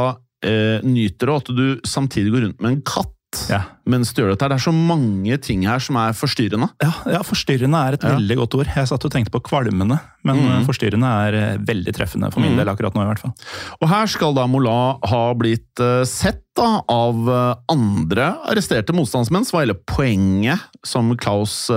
[0.45, 3.15] eh, nyter det, og at du samtidig går rundt med en katt
[3.49, 3.63] Ja.
[3.89, 4.47] Mens du gjør dette.
[4.51, 6.69] Det er så mange ting her som er forstyrrende.
[6.83, 8.15] Ja, ja, forstyrrende er et Ja.
[8.15, 8.69] veldig godt ord.
[8.75, 10.65] Jeg satt og tenkte på kvalmende, men Mm.
[10.67, 12.57] forstyrrende er eh, veldig treffende for min Mm.
[12.63, 13.33] del akkurat nå, i hvert fall.
[13.81, 19.45] Og her skal da Mola ha blitt eh, sett da, av eh, andre arresterte motstandsmenn,
[19.45, 21.69] som var hele poenget som Klaus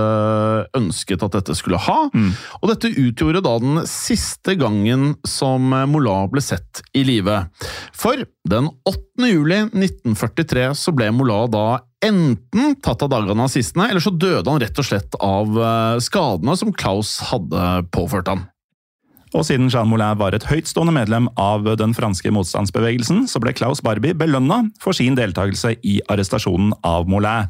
[0.75, 2.09] ønsket at dette skulle ha.
[2.15, 2.33] Mm.
[2.63, 7.47] Og dette utgjorde da den siste gangen som Mola ble sett i live.
[7.93, 9.29] For den 8.
[9.31, 11.65] juli 1943 så ble Mola da
[12.05, 16.57] enten tatt av dagene nazistene, eller så døde han rett og slett av eh, skadene
[16.59, 18.47] som Klaus hadde påført han.
[19.33, 23.81] Og siden Jean Moulin var et høytstående medlem av den franske motstandsbevegelsen, så ble Klaus
[23.85, 27.49] Barbie belønna for sin deltakelse i arrestasjonen av Moulin.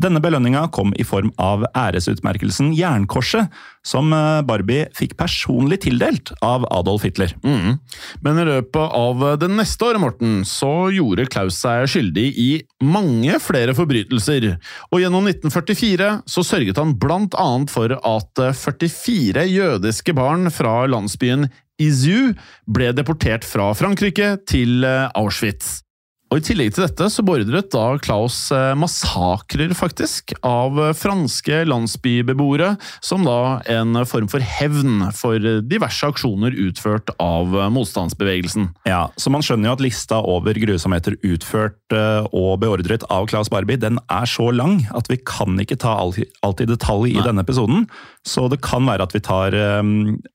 [0.00, 3.50] Denne belønninga kom i form av æresutmerkelsen Jernkorset,
[3.86, 7.34] som eh, Barbie fikk personlig tildelt av Adolf Hitler.
[7.44, 7.76] Mm.
[8.24, 12.50] Men i løpet av det neste året, Morten, så gjorde Klaus seg skyldig i
[12.84, 14.50] mange flere forbrytelser.
[14.90, 21.50] Og gjennom 1944 så sørget han blant annet for at 44 jødiske barn fra landsbyen
[21.80, 22.34] Izu
[22.68, 25.80] ble deportert fra Frankrike til eh, Auschwitz.
[26.30, 31.64] Og I tillegg til dette så beordret da Klaus eh, massakrer faktisk av eh, franske
[31.66, 38.68] landsbybeboere, som da en form for hevn for diverse aksjoner utført av eh, motstandsbevegelsen.
[38.86, 43.80] Ja, så man skjønner jo at lista over grusomheter utført og beordret av Klaus Barbie,
[43.80, 47.24] den er så lang at vi kan ikke ta alt, i detalj i Nei.
[47.26, 47.88] denne episoden.
[48.22, 49.56] Så det kan være at vi tar,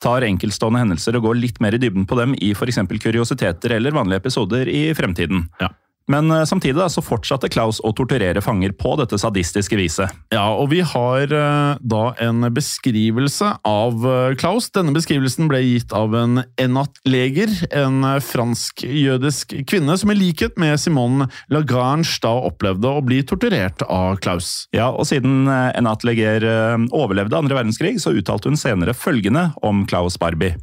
[0.03, 2.81] tar enkeltstående hendelser og går litt mer i dybden på dem i f.eks.
[2.91, 5.47] kuriositeter eller vanlige episoder i fremtiden.
[5.63, 5.71] Ja.
[6.11, 10.13] Men eh, samtidig da, så fortsatte Klaus å torturere fanger på dette sadistiske viset.
[10.33, 14.69] Ja, og vi har eh, da en beskrivelse av eh, Klaus.
[14.75, 21.29] Denne beskrivelsen ble gitt av en Enat-leger, en fransk-jødisk kvinne som i likhet med Simone
[21.53, 24.67] Lagrange da opplevde å bli torturert av Klaus.
[24.75, 29.83] Ja, og siden Enat Leger eh, overlevde andre verdenskrig, så uttalte hun senere følgende om
[29.89, 30.53] Klaus Barbie.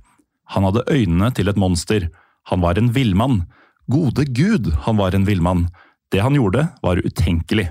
[0.55, 2.07] Han hadde øynene til et monster.
[2.51, 3.43] Han var en villmann.
[3.91, 5.67] Gode gud, han var en villmann.
[6.13, 7.71] Det han gjorde, var utenkelig.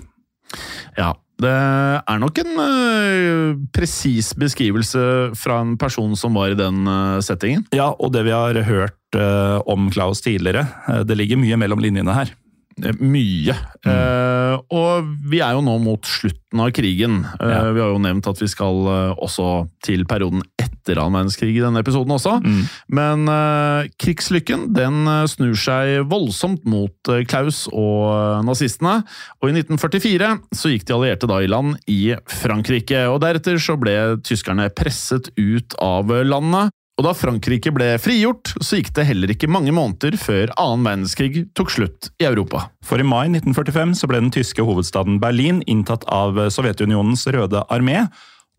[0.97, 6.83] Ja, det er nok en uh, presis beskrivelse fra en person som var i den
[6.89, 7.65] uh, settingen.
[7.73, 10.67] Ja, og det vi har hørt uh, om Klaus tidligere,
[11.07, 12.35] det ligger mye mellom linjene her.
[12.81, 13.53] Mye.
[13.85, 17.19] Eh, og vi er jo nå mot slutten av krigen.
[17.35, 17.67] Ja.
[17.75, 20.41] Vi har jo nevnt at vi skal også til perioden
[20.81, 22.39] etter annen verdenskrig i denne episoden også.
[22.41, 22.61] Mm.
[22.97, 29.01] Men uh, krigslykken den eh, snur seg voldsomt mot eh, Klaus og nazistene.
[29.41, 33.05] Og i 1944 så gikk de allierte da i land i Frankrike.
[33.11, 36.73] Og deretter så ble tyskerne presset ut av landet.
[36.99, 41.47] Og da Frankrike ble frigjort, så gikk det heller ikke mange måneder før annen verdenskrig
[41.57, 42.67] tok slutt i Europa.
[42.85, 48.03] For i mai 1945 så ble den tyske hovedstaden Berlin inntatt av Sovjetunionens røde armé.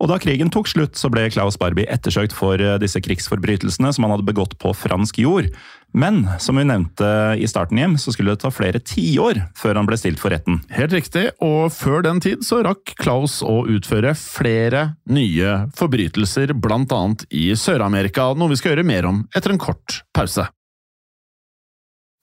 [0.03, 4.03] Og da krigen tok slutt, så ble Klaus Barbie ettersøkt for eh, disse krigsforbrytelsene som
[4.03, 5.47] han hadde begått på fransk jord.
[5.95, 7.07] Men som vi nevnte
[7.39, 10.59] i starten hjem, så skulle det ta flere tiår før han ble stilt for retten.
[10.73, 16.51] Helt riktig, og før den tid så rakk Klaus å utføre flere nye forbrytelser,
[16.83, 20.49] annet i Sør-Amerika, noe vi skal gjøre mer om etter en kort pause.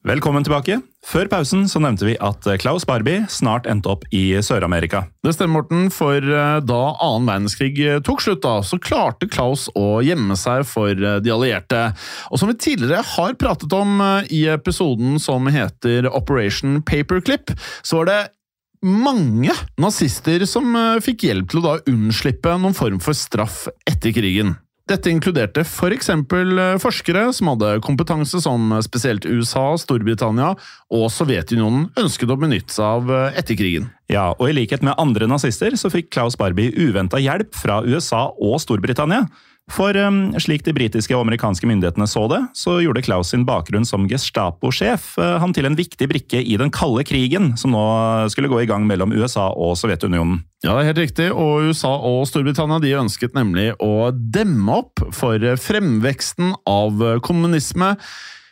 [0.01, 0.79] Velkommen tilbake.
[1.05, 5.03] Før pausen så nevnte vi at Klaus Barbie snart endte opp i Sør-Amerika.
[5.21, 9.67] Det stemmer, Morten, for eh, da annen verdenskrig eh, tok slutt, da, så klarte Klaus
[9.77, 11.83] å gjemme seg for eh, de allierte.
[12.33, 14.01] Og som vi tidligere har pratet om
[14.33, 17.53] i episoden som heter Operation Paperclip,
[17.85, 18.21] så var det
[18.81, 20.73] mange nazister som
[21.05, 24.57] fikk hjelp til å da unnslippe noen form for straff etter krigen.
[24.91, 26.09] Dette inkluderte f.eks.
[26.27, 30.57] For forskere som hadde kompetanse som spesielt USA, Storbritannia
[30.91, 33.87] og Sovjetunionen ønsket å benytte seg av etter krigen.
[34.11, 38.27] Ja, og I likhet med andre nazister så fikk Klaus Barbie uventa hjelp fra USA
[38.35, 39.29] og Storbritannia.
[39.71, 43.87] For um, slik de britiske og amerikanske myndighetene så det, så gjorde Klaus sin bakgrunn
[43.89, 47.85] som Gestapo-sjef uh, han til en viktig brikke i den kalde krigen som nå
[48.33, 50.43] skulle gå i gang mellom USA og Sovjetunionen.
[50.65, 55.01] Ja, det er helt riktig, og USA og Storbritannia de ønsket nemlig å demme opp
[55.17, 57.95] for fremveksten av kommunisme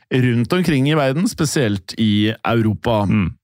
[0.09, 3.03] rundt omkring i verden, spesielt i Europa.
[3.05, 3.38] Mm.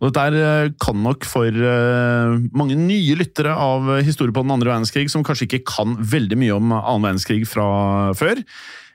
[0.00, 4.72] Og dette er, kan nok for uh, mange nye lyttere av historie på den andre
[4.72, 7.66] verdenskrig, som kanskje ikke kan veldig mye om annen verdenskrig fra
[8.16, 8.40] før,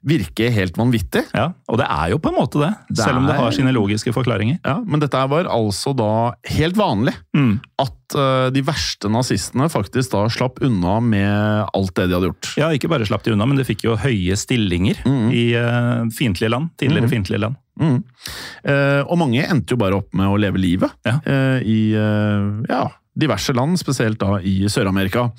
[0.06, 1.24] virke helt vanvittig.
[1.34, 3.74] Ja, Og det er jo på en måte det, Det selv om det har sine
[3.76, 4.60] logiske forklaringer.
[4.64, 7.16] Ja, Men dette var altså da helt vanlig.
[7.36, 7.60] Mm.
[7.82, 12.52] At uh, de verste nazistene faktisk da slapp unna med alt det de hadde gjort.
[12.62, 15.30] Ja, ikke bare slapp de unna, men de fikk jo høye stillinger mm.
[15.34, 16.70] i uh, fiendtlige land.
[16.82, 17.14] Tidligere mm.
[17.16, 17.62] fiendtlige land.
[17.76, 21.18] Eh, og mange endte jo bare opp med å leve livet Ja.
[21.60, 25.30] i ja, diverse land, spesielt da i Sør-Amerika.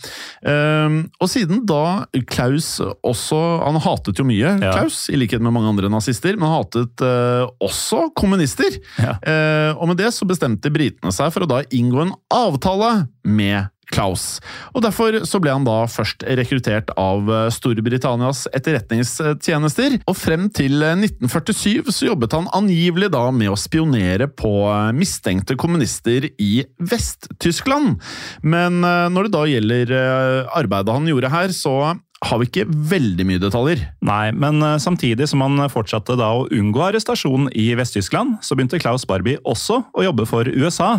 [0.42, 4.72] Eh, og siden da Klaus også Han hatet jo mye, Ja.
[4.78, 8.78] Klaus, i likhet med mange andre nazister, men hatet eh, også kommunister.
[8.98, 9.16] Ja.
[9.20, 13.66] Eh, og med det så bestemte britene seg for å da inngå en avtale med
[13.92, 14.40] Klaus.
[14.74, 20.82] Og Derfor så ble han da først rekruttert av eh, Storbritannias etterretningstjenester, og frem til
[20.82, 26.64] eh, 1947 så jobbet han angivelig da med å spionere på eh, mistenkte kommunister i
[26.82, 28.00] Vest-Tyskland.
[28.42, 31.76] Men eh, når det da gjelder eh, arbeidet han gjorde her, så
[32.26, 33.82] har vi ikke veldig mye detaljer.
[34.08, 39.04] Nei, men samtidig som han fortsatte da å unngå arrestasjon i Vest-Tyskland, så begynte Klaus
[39.06, 40.94] Barbie også å jobbe for USA.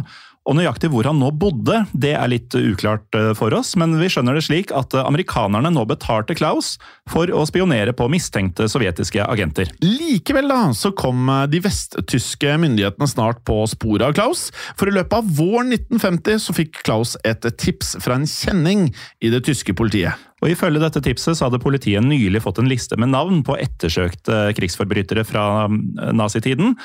[0.48, 4.08] Og nøyaktig hvor han nå bodde, det er litt uklart uh, for oss, men vi
[4.12, 6.78] skjønner det slik at uh, amerikanerne nå betalte Klaus
[7.12, 9.74] for å spionere på mistenkte sovjetiske agenter.
[9.84, 14.48] Likevel da, så kom eh, de vesttyske myndighetene snart på sporet av Klaus,
[14.80, 18.88] for i løpet av våren 1950 så fikk Klaus et tips fra en kjenning
[19.24, 20.16] i det tyske politiet.
[20.44, 24.54] Og Ifølge dette tipset så hadde politiet nylig fått en liste med navn på ettersøkte
[24.58, 26.76] krigsforbrytere fra eh, nazitiden.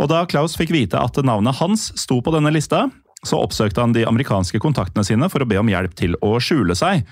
[0.00, 2.86] Og da Klaus fikk vite at navnet hans sto på denne lista,
[3.26, 6.76] så oppsøkte han de amerikanske kontaktene sine for å be om hjelp til å skjule
[6.78, 7.04] seg.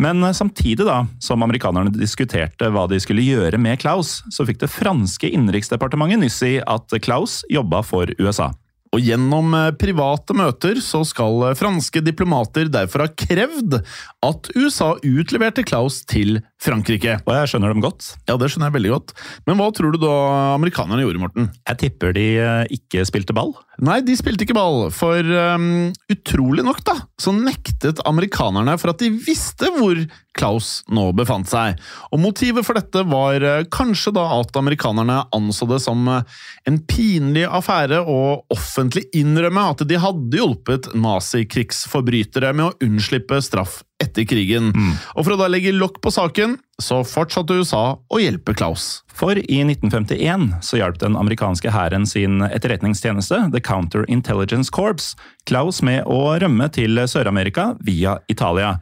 [0.00, 4.60] Men eh, samtidig da, som amerikanerne diskuterte hva de skulle gjøre med Klaus, så fikk
[4.64, 8.50] det franske innenriksdepartementet nyss i at Klaus jobba for USA.
[8.94, 13.80] Og gjennom eh, private møter så skal eh, franske diplomater derfor ha krevd
[14.24, 17.18] at USA utleverte Klaus til Frankrike.
[17.26, 18.14] Og jeg skjønner dem godt.
[18.28, 19.14] Ja, det skjønner jeg veldig godt.
[19.48, 20.14] Men hva tror du da
[20.54, 21.50] amerikanerne gjorde, Morten?
[21.68, 23.52] Jeg tipper de eh, ikke spilte ball.
[23.84, 29.02] Nei, de spilte ikke ball, for um, utrolig nok da, så nektet amerikanerne for at
[29.02, 29.98] de visste hvor
[30.34, 31.80] Klaus nå befant seg.
[32.14, 37.44] Og motivet for dette var eh, kanskje da at amerikanerne anså det som en pinlig
[37.48, 38.20] affære å
[38.54, 44.72] offentlig innrømme at de hadde hjulpet nazikrigsforbrytere med å unnslippe straff etter krigen.
[45.14, 49.02] Og for å da legge lokk på saken, så fortsatte USA å hjelpe Klaus.
[49.14, 55.12] For i 1951 så hjalp den amerikanske hæren sin etterretningstjeneste, The Counter Intelligence Corps,
[55.46, 58.74] Klaus med å rømme til Sør-Amerika via Italia.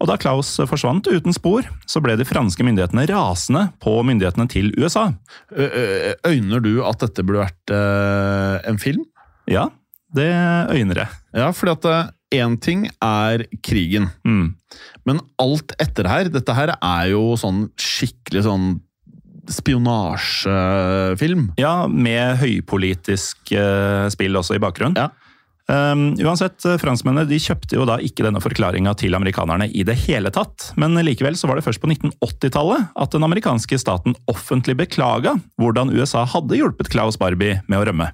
[0.00, 4.70] Og da Klaus forsvant uten spor, så ble de franske myndighetene rasende på myndighetene til
[4.78, 5.10] USA.
[5.52, 9.02] Ø- Øyner du at dette burde vært eh, en film?
[9.50, 9.66] Ja,
[10.16, 10.30] det
[10.72, 11.18] øyner jeg.
[11.36, 14.54] Ja, fordi at én ting er krigen, Mm.
[15.06, 18.80] men alt etter her Dette her er jo sånn skikkelig sånn
[19.50, 21.50] spionasjefilm.
[21.58, 24.98] Ja, med høypolitisk uh, spill også i bakgrunnen.
[25.00, 25.10] Ja.
[25.70, 29.94] Um, uansett, eh, franskmennene de kjøpte jo da ikke denne forklaringa til amerikanerne i det
[30.02, 30.72] hele tatt.
[30.80, 35.92] Men likevel så var det først på 1980-tallet at den amerikanske staten offentlig beklaga hvordan
[35.94, 38.10] USA hadde hjulpet Klaus Barbie med å rømme.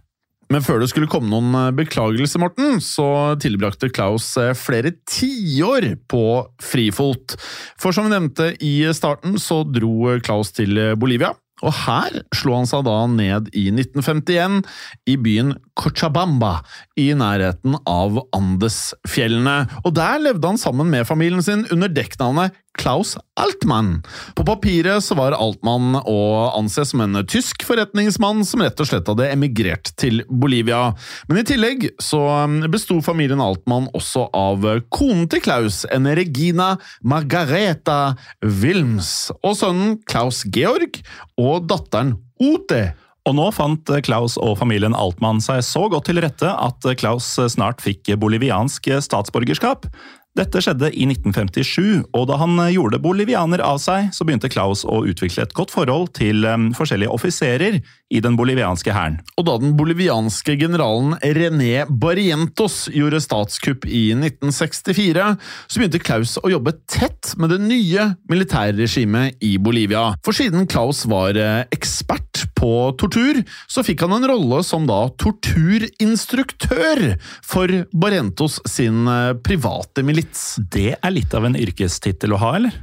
[0.52, 5.92] Men før det skulle komme noen eh, beklagelse, Morten, så tilbrakte Klaus eh, flere tiår
[6.10, 6.26] på
[6.62, 7.34] frifot.
[7.82, 11.34] For som vi nevnte i starten, så dro Klaus til Bolivia.
[11.64, 14.60] Og her slo han seg da ned i 1951
[15.08, 16.60] i byen Cochabamba
[16.98, 19.58] i nærheten av Andesfjellene.
[19.84, 24.02] Og der levde han sammen med familien sin under dekknavnet Klaus Altmann.
[24.36, 26.18] På papiret så var Altmann å
[26.56, 30.90] anse som en tysk forretningsmann som rett og slett hadde emigrert til Bolivia.
[31.28, 32.20] Men i tillegg så
[32.72, 40.44] besto familien Altmann også av konen til Klaus, en Regina Margareta Wilms, og sønnen Klaus
[40.52, 41.00] Georg
[41.40, 42.90] og datteren Ote.
[43.26, 47.82] Og nå fant Klaus og familien Altmann seg så godt til rette at Klaus snart
[47.82, 49.88] fikk boliviansk statsborgerskap.
[50.36, 55.00] Dette skjedde i 1957, og da han gjorde bolivianer av seg, så begynte Klaus å
[55.08, 56.44] utvikle et godt forhold til
[56.76, 57.78] forskjellige offiserer
[58.12, 59.18] i den bolivianske hæren.
[59.34, 65.26] Og da den bolivianske generalen René Barrientos gjorde statskupp i 1964,
[65.66, 70.12] så begynte Klaus å jobbe tett med det nye militærregimet i Bolivia.
[70.24, 71.38] For siden Klaus var
[71.74, 79.04] ekspert på tortur, så fikk han en rolle som da torturinstruktør for Barrientos sin
[79.44, 80.54] private milits.
[80.62, 82.82] Det er litt av en yrkestittel å ha, eller?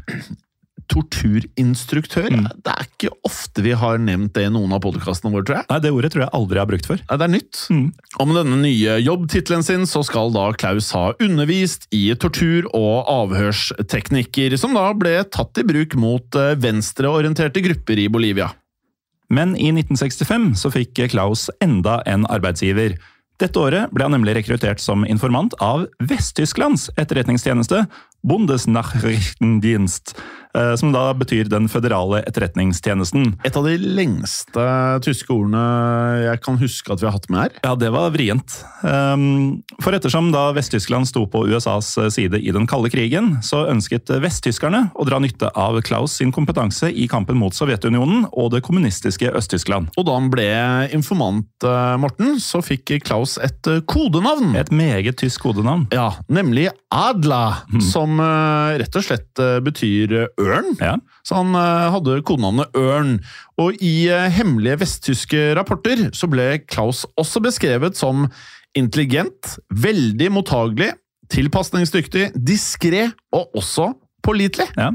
[0.91, 2.29] Torturinstruktør?
[2.34, 2.47] Mm.
[2.63, 5.67] Det er ikke ofte vi har nevnt det i noen av podkastene våre, tror jeg.
[5.69, 7.03] Nei, Det ordet tror jeg aldri jeg har brukt før.
[7.03, 7.61] Nei, Det er nytt.
[7.69, 7.86] Mm.
[8.19, 13.07] Og med denne nye jobbtittelen sin så skal da Klaus ha undervist i tortur- og
[13.13, 18.51] avhørsteknikker, som da ble tatt i bruk mot venstreorienterte grupper i Bolivia.
[19.34, 22.97] Men i 1965 så fikk Klaus enda en arbeidsgiver.
[23.41, 27.88] Dette året ble han nemlig rekruttert som informant av Vest-Tysklands etterretningstjeneste,
[28.23, 30.13] Bundesnachrichtendienst,
[30.78, 33.34] som da betyr Den føderale etterretningstjenesten.
[33.45, 34.66] Et av de lengste
[35.06, 35.64] tyske ordene
[36.24, 37.56] jeg kan huske at vi har hatt med her.
[37.66, 38.56] Ja, det var vrient.
[38.84, 44.86] For ettersom da Vest-Tyskland sto på USAs side i den kalde krigen, så ønsket vesttyskerne
[44.93, 49.91] å dra nytte av Klaus sin kompetanse i kampen mot Sovjetunionen og det kommunistiske Øst-Tyskland.
[49.97, 50.49] Og da han ble
[50.95, 51.49] informant,
[51.99, 54.54] Morten, så fikk Klaus et kodenavn.
[54.60, 55.88] Et meget tysk kodenavn.
[55.95, 57.82] Ja, nemlig Adla, mm.
[57.89, 60.73] som rett og slett betyr ørn.
[60.81, 60.97] Ja.
[61.25, 63.17] Så han hadde kodenavnet Ørn.
[63.61, 68.27] Og i hemmelige vesttyske rapporter så ble Klaus også beskrevet som
[68.77, 70.91] intelligent, veldig mottagelig,
[71.33, 73.91] tilpasningsdyktig, diskré og også
[74.25, 74.69] pålitelig.
[74.77, 74.91] Ja.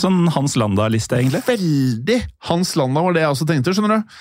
[0.00, 1.42] Sånn Hans Landa-liste, egentlig.
[1.46, 4.16] Veldig Hans Landa var det jeg også tenkte, skjønner du.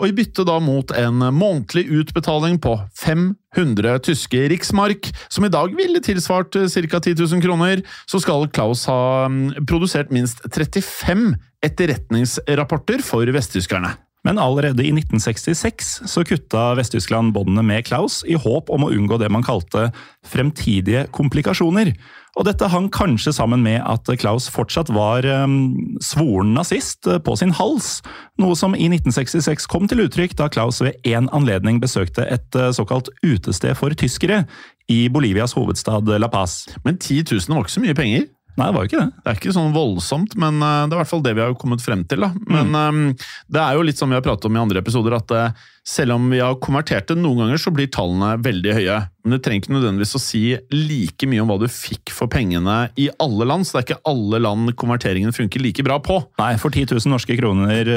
[0.00, 5.74] Og i bytte da mot en månedlig utbetaling på 500 tyske riksmark, som i dag
[5.78, 7.00] ville tilsvart ca.
[7.00, 9.30] 10 000 kroner, så skal Klaus ha
[9.70, 11.34] produsert minst 35
[11.66, 13.94] etterretningsrapporter for vesttyskerne.
[14.26, 19.16] Men allerede i 1966 så kutta Vest-Tyskland båndene med Klaus i håp om å unngå
[19.20, 19.88] det man kalte
[20.28, 21.94] fremtidige komplikasjoner.
[22.38, 27.54] Og dette hang kanskje sammen med at Klaus fortsatt var um, svoren nazist på sin
[27.56, 27.98] hals,
[28.38, 33.10] noe som i 1966 kom til uttrykk da Klaus ved én anledning besøkte et såkalt
[33.24, 34.44] utested for tyskere
[34.90, 36.66] i Bolivias hovedstad La Paz.
[36.84, 38.28] Men 10 000 var ikke så mye penger?
[38.60, 39.22] Nei, det var jo ikke det.
[39.24, 41.54] Det er ikke sånn voldsomt, men uh, det er i hvert fall det vi har
[41.60, 42.26] kommet frem til.
[42.26, 42.32] da.
[42.52, 43.02] Men um,
[43.48, 46.18] det er jo litt som vi har pratet om i andre episoder, at uh, selv
[46.18, 48.98] om vi har konvertert det noen ganger, så blir tallene veldig høye.
[49.20, 52.76] Men det trenger ikke nødvendigvis å si like mye om hva du fikk for pengene
[53.00, 56.16] i alle land, så det er ikke alle land konverteringen funker like bra på.
[56.40, 57.90] Nei, for 10 000 norske kroner,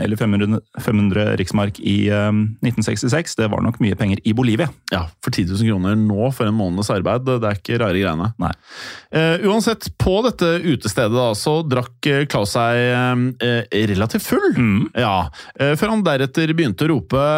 [0.00, 4.70] eller 500, 500 riksmark i 1966, det var nok mye penger i Bolivia.
[4.92, 8.30] Ja, for 10 000 kroner nå for en måneds arbeid, det er ikke rare greiene.
[8.40, 8.52] Nei.
[9.12, 12.80] Uh, uansett, på dette utestedet da, så drakk Klaus seg
[13.42, 13.60] uh,
[13.90, 14.48] relativt full.
[14.56, 14.88] Mm.
[14.96, 15.28] Ja,
[15.60, 17.29] uh, Før han deretter begynte å rope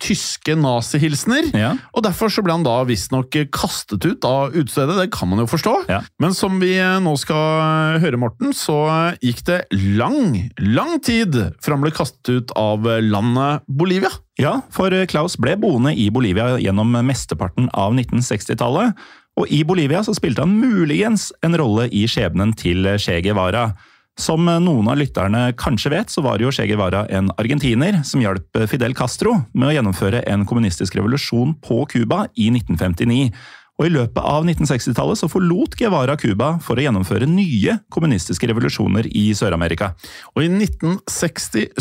[0.00, 1.48] tyske nazihilsener.
[1.58, 1.72] Ja.
[1.92, 5.48] Og derfor så ble han da visstnok kastet ut av utestedet, det kan man jo
[5.50, 5.74] forstå.
[5.90, 6.00] Ja.
[6.22, 8.78] Men som vi nå skal høre, Morten, så
[9.24, 9.58] gikk det
[9.98, 14.12] lang, lang tid før han ble kastet ut av landet Bolivia.
[14.40, 18.94] Ja, for Klaus ble boende i Bolivia gjennom mesteparten av 1960-tallet.
[19.34, 23.72] Og i Bolivia så spilte han muligens en rolle i skjebnen til Che Guevara.
[24.20, 28.60] Som noen av lytterne kanskje vet, så var jo Che Guevara en argentiner som hjalp
[28.70, 33.32] Fidel Castro med å gjennomføre en kommunistisk revolusjon på Cuba i 1959.
[33.74, 39.08] Og I løpet av 1960-tallet så forlot Guevara Cuba for å gjennomføre nye kommunistiske revolusjoner
[39.10, 39.88] i Sør-Amerika.
[40.36, 41.74] Og I 1967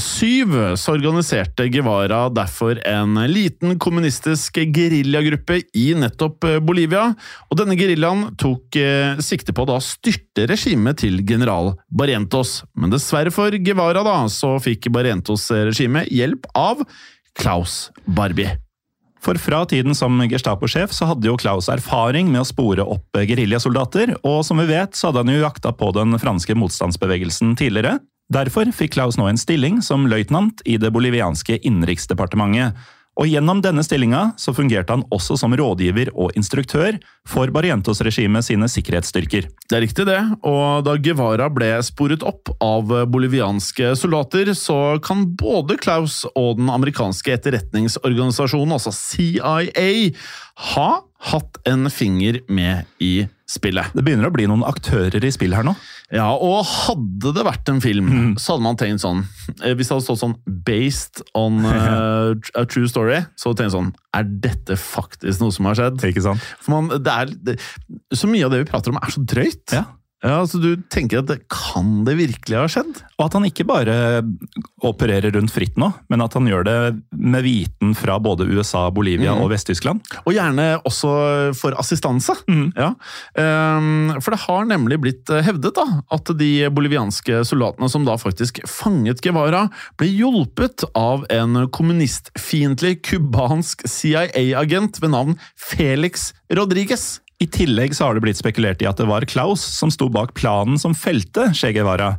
[0.82, 7.12] så organiserte Guevara derfor en liten kommunistisk geriljagruppe i nettopp Bolivia.
[7.54, 12.64] Og Denne geriljaen tok eh, sikte på å da styrte regimet til general Barrientos.
[12.74, 16.82] Men dessverre for Guevara da, så fikk Barrientos-regimet hjelp av
[17.38, 18.58] Klaus Barbie.
[19.24, 24.18] For fra tiden som Gestapo-sjef så hadde jo Klaus erfaring med å spore opp geriljasoldater,
[24.28, 28.02] og som vi vet så hadde han jo jakta på den franske motstandsbevegelsen tidligere.
[28.34, 32.76] Derfor fikk Klaus nå en stilling som løytnant i det bolivianske innenriksdepartementet.
[33.20, 36.97] Og gjennom denne stillinga så fungerte han også som rådgiver og instruktør
[37.30, 39.49] for Barrientos-regimet sine sikkerhetsstyrker.
[39.70, 40.20] Det er riktig, det.
[40.49, 46.74] Og da Guevara ble sporet opp av bolivianske soldater, så kan både Klaus og den
[46.74, 50.09] amerikanske etterretningsorganisasjonen, altså CIA,
[50.74, 50.89] ha
[51.30, 53.93] hatt en finger med i spillet.
[53.93, 55.76] Det begynner å bli noen aktører i spill her nå.
[56.14, 59.24] Ja, og hadde det vært en film, så hadde man tenkt sånn
[59.64, 63.61] eh, Hvis det hadde stått sånn 'based on uh, a true story', så hadde man
[63.64, 63.89] tenkt sånn
[64.20, 66.05] Er dette faktisk noe som har skjedd?
[66.11, 66.45] Ikke sant?
[66.61, 67.57] For man, det er, det,
[68.14, 69.74] Så mye av det vi prater om, er så drøyt.
[69.74, 69.88] Ja.
[70.24, 73.02] Ja, Så Du tenker at det, kan det virkelig ha skjedd?
[73.18, 73.96] Og at han ikke bare
[74.84, 76.78] opererer rundt fritt nå, men at han gjør det
[77.12, 80.04] med viten fra både USA, Bolivia og Vest-Tyskland.
[80.24, 81.12] Og gjerne også
[81.60, 82.36] for assistanse.
[82.80, 82.94] Ja.
[83.40, 88.16] Ehm, for det har nemlig blitt eh, hevdet da, at de bolivianske soldatene som da
[88.20, 89.66] faktisk fanget Guevara,
[90.00, 97.23] ble hjulpet av en kommunistfiendtlig cubansk CIA-agent ved navn Felix Rodriguez.
[97.42, 100.36] I tillegg så har det blitt spekulert i at det var Klaus som sto bak
[100.38, 102.16] planen som felte Che Guevara.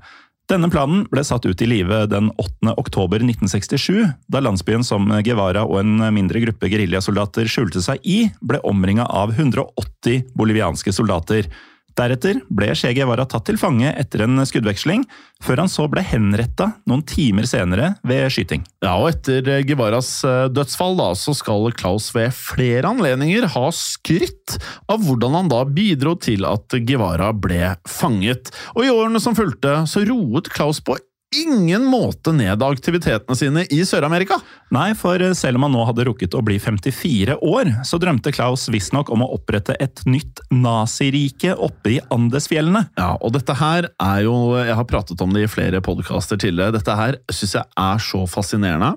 [0.51, 2.75] Denne planen ble satt ut i live den 8.
[2.77, 8.61] oktober 1967, da landsbyen som Guevara og en mindre gruppe geriljasoldater skjulte seg i, ble
[8.69, 11.49] omringa av 180 bolivianske soldater.
[11.95, 15.05] Deretter ble Che Guevara tatt til fange etter en skuddveksling,
[15.45, 18.65] før han så ble henretta noen timer senere ved skyting.
[18.83, 24.59] Ja, og etter Guevaras eh, dødsfall da, så skal Klaus ved flere anledninger ha skrytt
[24.91, 28.51] av hvordan han da bidro til at Guevara ble fanget.
[28.75, 30.99] Og i årene som fulgte, så roet Klaus på
[31.43, 34.39] ingen måte ned aktivitetene sine i Sør-Amerika.
[34.75, 38.67] Nei, for selv om han nå hadde rukket å bli 54 år, så drømte Klaus
[38.73, 42.87] visstnok om å opprette et nytt nazirike oppe i Andesfjellene.
[42.99, 46.75] Ja, og dette her er jo Jeg har pratet om det i flere podkaster tidligere.
[46.77, 48.95] Dette her syns jeg er så fascinerende.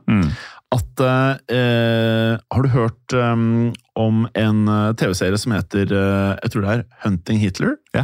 [0.73, 6.65] At eh, Har du hørt um, om en eh, TV-serie som heter eh, Jeg tror
[6.65, 7.77] det er Hunting Hitler?
[7.95, 8.03] Ja.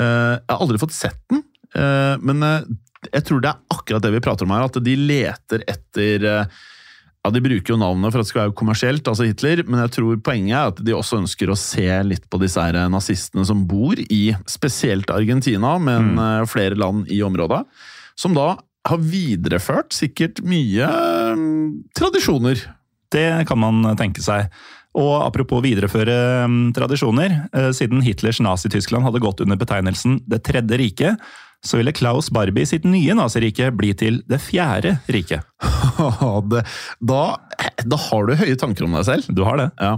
[0.00, 1.42] Eh, jeg har aldri fått sett den,
[1.76, 2.68] eh, men eh,
[3.08, 4.66] jeg tror det er akkurat det vi prater om her.
[4.68, 6.58] At de leter etter eh,
[7.20, 9.94] ja, De bruker jo navnet for at det skal være kommersielt, altså Hitler, men jeg
[9.98, 13.66] tror poenget er at de også ønsker å se litt på disse her nazistene som
[13.68, 16.48] bor i spesielt Argentina, men mm.
[16.48, 17.60] flere land i området,
[18.16, 18.54] som da
[18.88, 21.46] har videreført sikkert mye eh,
[21.98, 22.64] tradisjoner.
[23.12, 24.48] Det kan man tenke seg.
[24.98, 30.80] Og apropos videreføre mm, tradisjoner, eh, siden Hitlers Nazi-Tyskland hadde gått under betegnelsen Det tredje
[30.80, 31.30] riket,
[31.66, 35.49] så ville Klaus Barbie sitt nye nazirike bli til Det fjerde riket.
[36.50, 36.62] det,
[37.04, 37.22] da,
[37.84, 39.28] da har du høye tanker om deg selv.
[39.34, 39.68] Du har det.
[39.80, 39.92] Ja.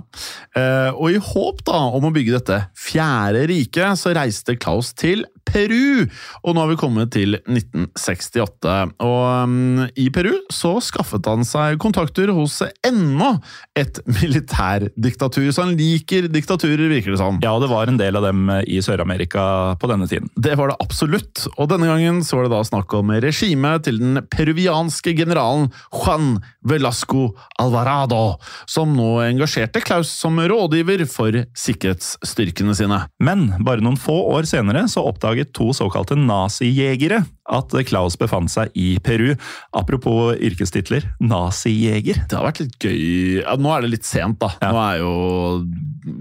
[0.58, 5.24] Eh, og i håp da om å bygge dette fjerde riket, så reiste Klaus til
[5.46, 6.06] Peru.
[6.42, 8.74] Og nå har vi kommet til 1968.
[9.04, 13.34] Og um, i Peru så skaffet han seg kontakter hos enda
[13.78, 15.50] et militærdiktatur.
[15.52, 17.40] Så han liker diktaturer, virker det som.
[17.44, 19.44] Ja, og det var en del av dem i Sør-Amerika
[19.82, 20.30] på denne tiden.
[20.34, 24.00] Det var det absolutt, og denne gangen så var det da snakk om regimet til
[24.00, 25.51] den peruvianske generalen
[25.92, 26.36] Juan
[26.68, 27.30] Velasco
[27.60, 28.38] Alvarado,
[28.70, 33.02] som nå engasjerte Klaus som rådgiver for sikkerhetsstyrkene sine.
[33.22, 37.22] Men bare noen få år senere så oppdaget to såkalte nazijegere
[37.52, 39.32] at Klaus befant seg i Peru.
[39.76, 42.22] Apropos yrkestitler, nazijeger.
[42.28, 44.52] Det har vært litt gøy ja, Nå er det litt sent, da.
[44.62, 44.86] Ja.
[45.00, 45.12] Jo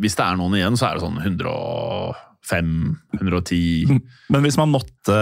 [0.02, 4.00] Hvis det er noen igjen, så er det sånn 105, 110
[4.34, 5.18] Men hvis man måtte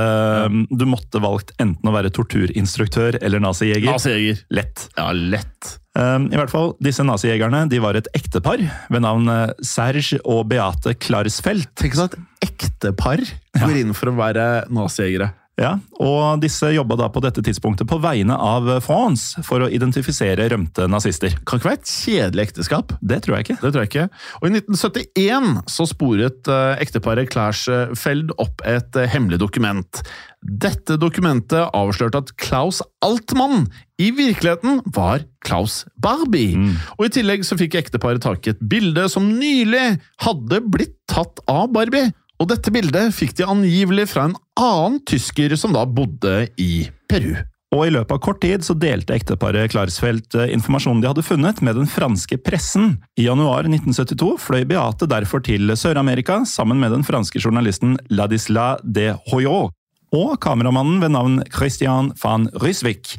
[0.72, 3.92] Du måtte valgt enten å være torturinstruktør eller nazijeger.
[3.92, 4.42] Nazijeger.
[4.56, 4.88] Lett.
[4.98, 5.76] Ja, lett.
[6.00, 10.46] Um, I hvert fall, Disse nazijegerne de var et ektepar ved navn eh, Serge og
[10.52, 11.74] Beate Klarsfeldt.
[11.82, 13.24] Tenk sånn et ektepar
[13.58, 15.34] går inn for å være nazijegere.
[15.60, 20.48] Ja, og Disse jobba da på dette tidspunktet på vegne av France for å identifisere
[20.54, 21.36] rømte nazister.
[21.44, 22.94] Kan ikke være et kjedelig ekteskap.
[23.04, 23.58] Det tror jeg ikke.
[23.60, 24.06] Det tror jeg ikke.
[24.40, 30.02] Og I 1971 så sporet eh, ekteparet Klarsfeld opp et eh, hemmelig dokument.
[30.40, 33.68] Dette dokumentet avslørte at Klaus Altmann
[34.00, 36.56] i virkeligheten var Klaus Barbie.
[36.96, 41.44] Og I tillegg så fikk ekteparet tak i et bilde som nylig hadde blitt tatt
[41.52, 42.14] av Barbie.
[42.40, 47.34] Og dette bildet fikk de angivelig fra en annen tysker som da bodde i Peru.
[47.76, 51.60] Og I løpet av kort tid så delte ekteparet Klarsfeld eh, informasjonen de hadde funnet
[51.62, 52.96] med den franske pressen.
[53.20, 59.12] I januar 1972 fløy Beate derfor til Sør-Amerika sammen med den franske journalisten Ladisla de
[59.30, 59.76] Hoyot
[60.16, 63.14] og kameramannen ved navn Christian van Rysvik.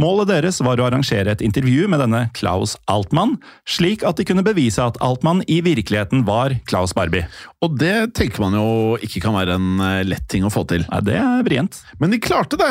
[0.00, 3.34] Målet deres var å arrangere et intervju med denne Klaus Altmann,
[3.68, 7.26] slik at de kunne bevise at Altmann i virkeligheten var Klaus Barbie.
[7.62, 10.86] Og det tenker man jo ikke kan være en eh, lett ting å få til.
[10.88, 11.82] Nei, det er vrient.
[12.00, 12.70] Men de klarte det!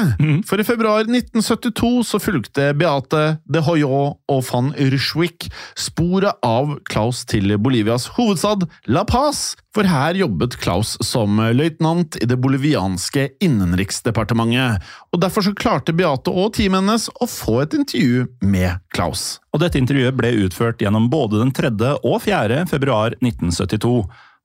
[0.49, 7.21] For i februar 1972 så fulgte Beate de Hoyot og van Rushwick sporet av Klaus
[7.29, 14.83] til Bolivias hovedstad La Paz, for her jobbet Klaus som løytnant i det bolivianske innenriksdepartementet.
[15.15, 19.39] Og derfor så klarte Beate og teamet hennes å få et intervju med Klaus.
[19.55, 21.71] Og dette intervjuet ble utført gjennom både den 3.
[22.03, 22.65] og 4.
[22.71, 23.95] februar 1972.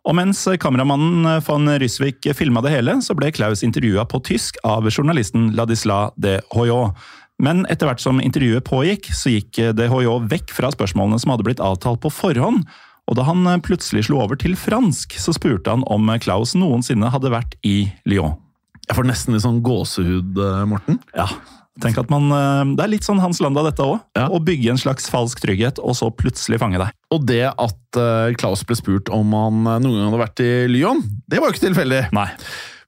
[0.06, 4.86] Og mens kameramannen von Rysvik filma det hele, så ble Klaus intervjua på tysk av
[4.92, 6.94] journalisten Ladisla de Hoyot.
[7.42, 11.44] Men etter hvert som intervjuet pågikk, så gikk de Hoyot vekk fra spørsmålene som hadde
[11.48, 12.62] blitt avtalt på forhånd.
[13.06, 17.30] Og da han plutselig slo over til fransk, så spurte han om Klaus noensinne hadde
[17.30, 18.34] vært i Lyon.
[18.86, 21.00] Jeg får nesten litt sånn gåsehud, eh, Morten.
[21.16, 21.26] Ja,
[21.82, 24.00] tenk at man, eh, Det er litt sånn Hans Landa, dette òg.
[24.16, 24.28] Ja.
[24.28, 26.94] Å bygge en slags falsk trygghet, og så plutselig fange deg.
[27.10, 30.50] Og det at eh, Klaus ble spurt om han eh, noen gang hadde vært i
[30.70, 32.12] Lyon, det var jo ikke tilfeldig.
[32.12, 32.30] Nei.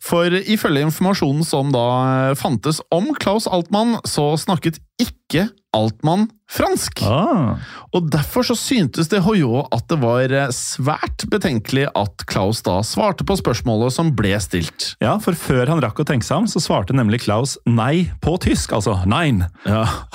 [0.05, 1.87] For ifølge informasjonen som da
[2.31, 7.03] eh, fantes om Klaus Altmann, så snakket ikke Altmann fransk.
[7.05, 7.61] Ah.
[7.93, 12.79] Og derfor så syntes det Hoyot at det var eh, svært betenkelig at Klaus da
[12.87, 14.95] svarte på spørsmålet som ble stilt.
[15.05, 18.39] Ja, for før han rakk å tenke seg om, så svarte nemlig Klaus nei på
[18.41, 19.45] tysk, altså nein.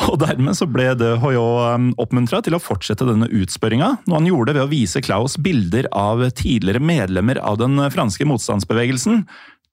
[0.10, 4.58] Og dermed så ble det Hoyot oppmuntra til å fortsette denne utspørringa, noe han gjorde
[4.58, 9.22] ved å vise Klaus bilder av tidligere medlemmer av den franske motstandsbevegelsen.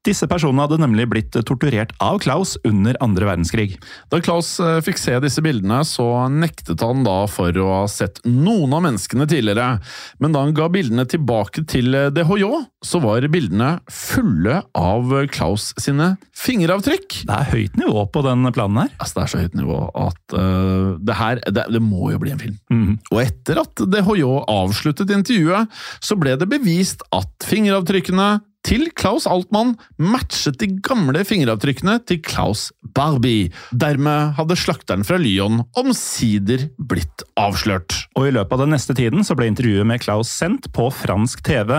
[0.06, 3.74] Disse personene hadde nemlig blitt torturert av Klaus under andre verdenskrig.
[4.08, 8.22] Da Klaus eh, fikk se disse bildene, så nektet han da for å ha sett
[8.24, 9.76] noen av menneskene tidligere.
[10.22, 12.46] Men da han ga bildene tilbake til DHJ,
[12.80, 17.20] så var bildene fulle av Klaus sine fingeravtrykk.
[17.28, 18.94] Det er høyt nivå på den planen her.
[18.96, 22.32] Altså, det er så høyt nivå at uh, det her det, det må jo bli
[22.32, 22.56] en film.
[22.72, 22.94] Mm.
[23.12, 29.74] Og etter at DHJ avsluttet intervjuet, så ble det bevist at fingeravtrykkene til Klaus Altmann
[30.00, 33.48] matchet de gamle fingeravtrykkene til Klaus Barbie.
[33.72, 37.96] Dermed hadde slakteren fra Lyon omsider blitt avslørt.
[38.18, 41.44] Og i løpet av den neste tiden så ble intervjuet med Klaus sendt på fransk
[41.46, 41.74] TV.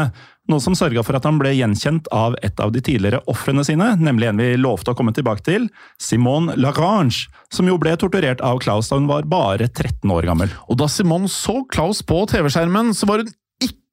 [0.50, 3.92] Noe som sørga for at han ble gjenkjent av et av de tidligere ofrene sine,
[4.02, 5.68] nemlig en vi lovte å komme tilbake til,
[6.02, 10.52] Simone Larange, som jo ble torturert av Klaus da hun var bare 13 år gammel.
[10.68, 13.32] Og da Simone så Klaus på TV-skjermen, så var hun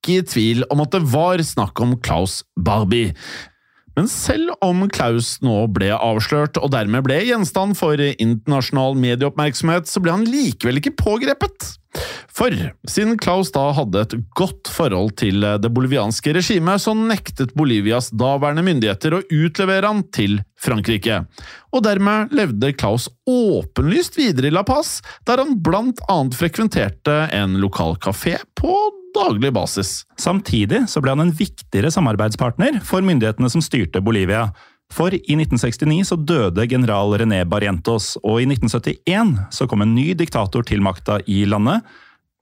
[0.08, 3.12] ikke i tvil om at det var snakk om Klaus Barbie.
[3.98, 10.02] Men selv om Klaus nå ble avslørt og dermed ble gjenstand for internasjonal medieoppmerksomhet, så
[10.04, 11.72] ble han likevel ikke pågrepet.
[12.30, 12.54] For
[12.86, 18.62] siden Klaus da hadde et godt forhold til det bolivianske regimet, så nektet Bolivias daværende
[18.68, 21.24] myndigheter å utlevere han til Frankrike.
[21.74, 27.58] Og dermed levde Klaus åpenlyst videre i La Paz, der han blant annet frekventerte en
[27.58, 28.76] lokal kafé på
[29.18, 30.02] daglig basis.
[30.20, 34.48] Samtidig så ble han en viktigere samarbeidspartner for myndighetene som styrte Bolivia.
[34.94, 40.14] For i 1969 så døde general René Barrientos, og i 1971 så kom en ny
[40.16, 41.84] diktator til makta i landet.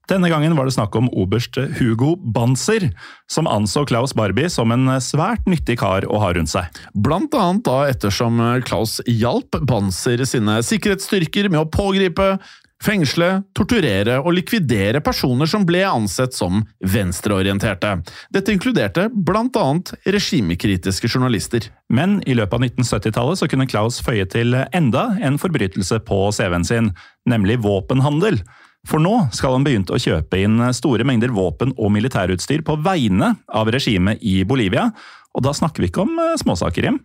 [0.07, 2.93] Denne gangen var det snakk om oberst Hugo Banzer,
[3.27, 6.71] som anså Klaus Barbie som en svært nyttig kar å ha rundt seg.
[6.95, 12.37] Blant annet da ettersom Klaus hjalp Banzer sine sikkerhetsstyrker med å pågripe,
[12.83, 17.95] fengsle, torturere og likvidere personer som ble ansett som venstreorienterte.
[18.35, 21.71] Dette inkluderte blant annet regimekritiske journalister.
[21.89, 26.93] Men i løpet av 1970-tallet kunne Klaus føye til enda en forbrytelse på CV-en sin,
[27.29, 28.43] nemlig våpenhandel.
[28.87, 33.33] For nå skal han begynt å kjøpe inn store mengder våpen og militærutstyr på vegne
[33.51, 34.93] av regimet i Bolivia.
[35.37, 36.97] Og da snakker vi ikke om eh, småsaker, Jim.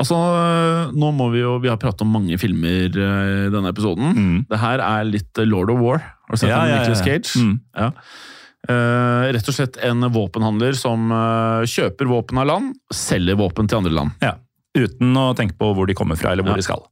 [0.00, 0.16] Altså,
[0.96, 4.14] nå må Vi jo, vi har pratet om mange filmer eh, i denne episoden.
[4.16, 4.38] Mm.
[4.48, 6.00] Det her er litt Lord of War.
[6.26, 7.04] Har du sett Ja, ja, Nicholas.
[7.04, 7.36] Cage?
[7.42, 7.58] Mm.
[7.76, 7.90] Ja.
[8.66, 13.78] Uh, rett og slett en våpenhandler som uh, kjøper våpen av land, selger våpen til
[13.78, 14.16] andre land.
[14.24, 14.32] Ja.
[14.74, 16.58] Uten å tenke på hvor de kommer fra eller hvor Ja.
[16.58, 16.82] de skal.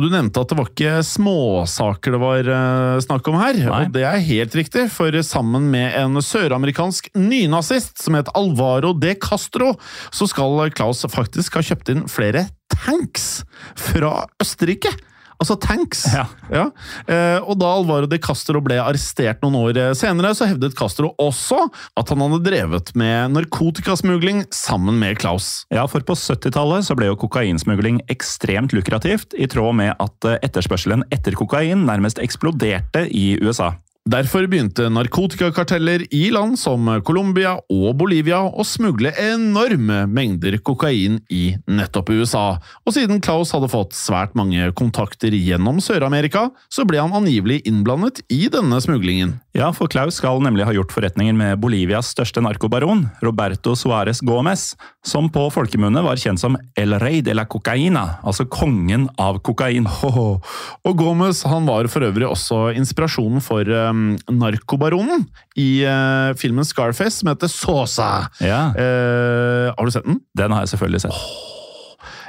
[0.00, 3.82] Og Du nevnte at det var ikke småsaker det var eh, snakk om her, Nei.
[3.84, 9.12] og det er helt riktig, for sammen med en søramerikansk nynazist som het Alvaro de
[9.20, 9.74] Castro,
[10.08, 13.42] så skal Klaus faktisk ha kjøpt inn flere tanks
[13.76, 14.94] fra Østerrike.
[15.40, 16.04] Altså tanks!
[16.50, 16.66] Ja.
[17.08, 21.14] Eh, og da Alvaro de Castro ble arrestert noen år eh, senere, så hevdet Castro
[21.22, 21.62] også
[21.96, 25.64] at han hadde drevet med narkotikasmugling sammen med Klaus.
[25.72, 30.40] Ja, for på 70-tallet så ble jo kokainsmugling ekstremt lukrativt, i tråd med at eh,
[30.44, 33.72] etterspørselen etter kokain nærmest eksploderte i USA.
[34.08, 41.42] Derfor begynte narkotikakarteller i land som Colombia og Bolivia å smugle enorme mengder kokain i
[41.68, 42.44] nettopp USA,
[42.88, 48.22] og siden Klaus hadde fått svært mange kontakter gjennom Sør-Amerika, så ble han angivelig innblandet
[48.32, 49.36] i denne smuglingen.
[49.52, 54.70] Ja, for Klaus skal nemlig ha gjort forretninger med Bolivias største narkobaron, Roberto Suárez Gómez,
[55.04, 59.90] som på folkemunne var kjent som El Rey de la Cocaína, altså kongen av kokain.
[59.90, 65.26] Og Gomez han var for øvrig også inspirasjonen for um, narkobaronen
[65.58, 68.10] i uh, filmen Scarface, som heter Sosa.
[68.40, 70.20] Ja, Uh, har du sett den?
[70.38, 71.18] den har jeg selvfølgelig sett.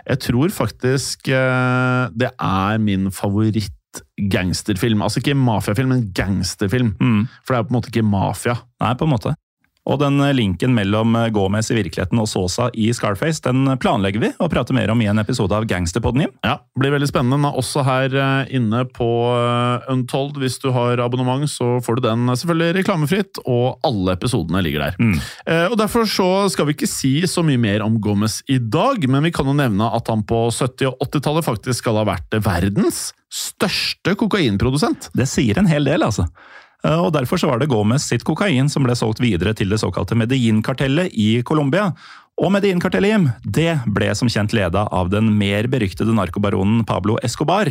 [0.09, 5.03] Jeg tror faktisk uh, det er min favoritt-gangsterfilm.
[5.05, 6.95] Altså ikke mafiafilm, men gangsterfilm.
[6.99, 7.28] Mm.
[7.45, 8.57] For det er på en måte ikke mafia.
[8.82, 9.36] Nei, på en måte.
[9.90, 14.32] Og den eh, linken mellom Gomez i virkeligheten og Sosa i Scarface, den planlegger vi
[14.38, 16.34] å prate mer om i en episode av Gangsterpodden, Jim.
[16.46, 17.40] Ja, blir veldig spennende.
[17.40, 20.38] Den er også her eh, inne på eh, Untold.
[20.42, 25.00] Hvis du har abonnement, så får du den selvfølgelig reklamefritt, og alle episodene ligger der.
[25.02, 25.18] Mm.
[25.46, 29.02] Eh, og Derfor så skal vi ikke si så mye mer om Gomez i dag,
[29.10, 32.38] men vi kan jo nevne at han på 70- og 80-tallet faktisk skal ha vært
[32.46, 35.10] verdens største kokainprodusent.
[35.18, 36.28] Det sier en hel del, altså.
[36.86, 39.82] Eh, Og Derfor så var det Gomez sitt kokain som ble solgt videre til det
[39.82, 41.92] såkalte Medellin-kartellet i Colombia.
[42.42, 47.70] Og Medellin-kartellet, Jim, det ble som kjent leda av den mer beryktede narkobaronen Pablo Escobar.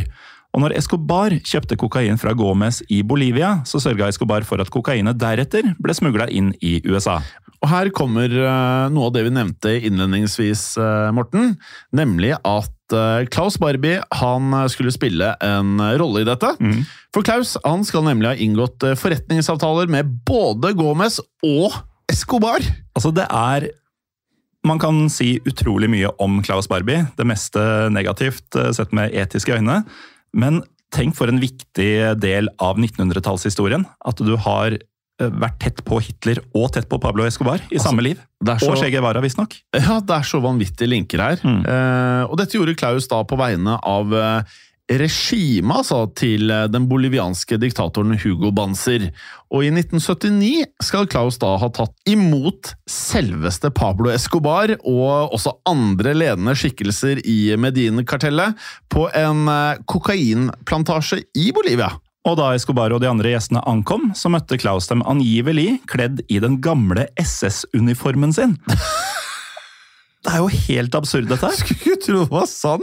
[0.51, 5.19] Og når Escobar kjøpte kokain fra Gomez i Bolivia, så sørga Escobar for at kokainet
[5.19, 7.21] deretter ble smugla inn i USA.
[7.61, 11.55] Og her kommer eh, noe av det vi nevnte innledningsvis, eh, Morten.
[11.95, 16.55] Nemlig at eh, Klaus Barbie han skulle spille en rolle i dette.
[17.15, 21.75] For Klaus han skal nemlig ha inngått eh, forretningsavtaler med både Gomez og
[22.11, 22.63] Escobar.
[22.97, 23.71] Altså, det er
[24.67, 27.07] Man kan si utrolig mye om Klaus Barbie.
[27.17, 27.63] Det meste
[27.95, 29.79] negativt eh, sett med etiske øyne.
[30.37, 30.61] Men
[30.93, 33.87] tenk for en viktig del av 1900-tallshistorien.
[34.05, 34.83] At du har eh,
[35.29, 38.23] vært tett på Hitler og tett på Pablo Escobar i samme liv.
[38.41, 39.55] Så, Og Che Guevara, visstnok.
[39.77, 41.45] ja, det er så vanvittige linker her.
[41.45, 41.61] Mm.
[41.67, 44.59] Eh, og dette gjorde Klaus da på vegne av eh,
[44.91, 49.11] regimet altså, til eh, den bolivianske diktatoren Hugo Banzer.
[49.53, 56.15] Og i 1979 skal Klaus da ha tatt imot selveste Pablo Escobar og også andre
[56.17, 58.59] ledende skikkelser i Medin-kartellet
[58.91, 61.93] på en eh, kokainplantasje i Bolivia.
[62.29, 66.37] Og da Escobar og de andre gjestene ankom, så møtte Klaus dem angivelig kledd i
[66.43, 68.59] den gamle SS-uniformen sin.
[70.21, 71.55] Det er jo helt absurd, dette her.
[71.57, 72.83] Skulle ikke tro det var sant!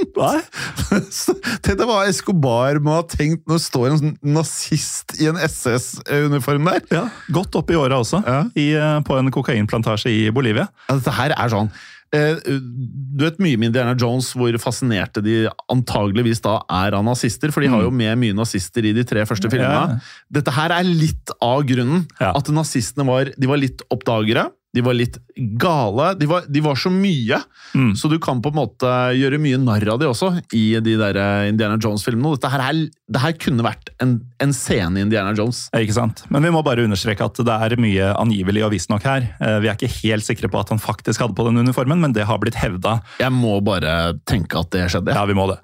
[1.61, 5.37] Tenk deg hva Escobar må ha tenkt når det står en sånn nazist i en
[5.45, 6.81] SS-uniform der.
[6.95, 7.03] Ja,
[7.37, 8.39] Godt opp i åra også, Ja.
[8.57, 10.65] i, eh, på en kokainplantasje i Bolivia.
[10.89, 11.69] Ja, dette her er sånn
[12.11, 15.41] Du vet mye med Indiana Jones hvor fascinerte de
[15.71, 19.25] antageligvis da er av nazister, for de har jo med mye nazister i de tre
[19.27, 19.99] første filmene.
[20.31, 22.05] Dette her er litt av grunnen.
[22.23, 24.47] At nazistene var, de var litt oppdagere.
[24.77, 25.17] De var litt
[25.59, 26.11] gale.
[26.19, 27.39] De var, de var så mye.
[27.73, 27.91] Mm.
[27.97, 31.17] Så du kan på en måte gjøre mye narr av de også i de der
[31.21, 32.35] eh, Indiana Jones-filmene.
[32.37, 32.81] Dette her, er,
[33.13, 35.65] det her kunne vært en, en scene i Indiana Jones.
[35.77, 36.23] Ikke sant?
[36.33, 39.27] Men vi må bare understreke at det er mye angivelig og visstnok her.
[39.41, 42.13] Eh, Vi er ikke helt sikre på at han faktisk hadde på den uniformen, men
[42.15, 42.99] det har blitt hevda.
[43.21, 45.15] Jeg må bare tenke at det skjedde.
[45.17, 45.59] Ja, vi må det.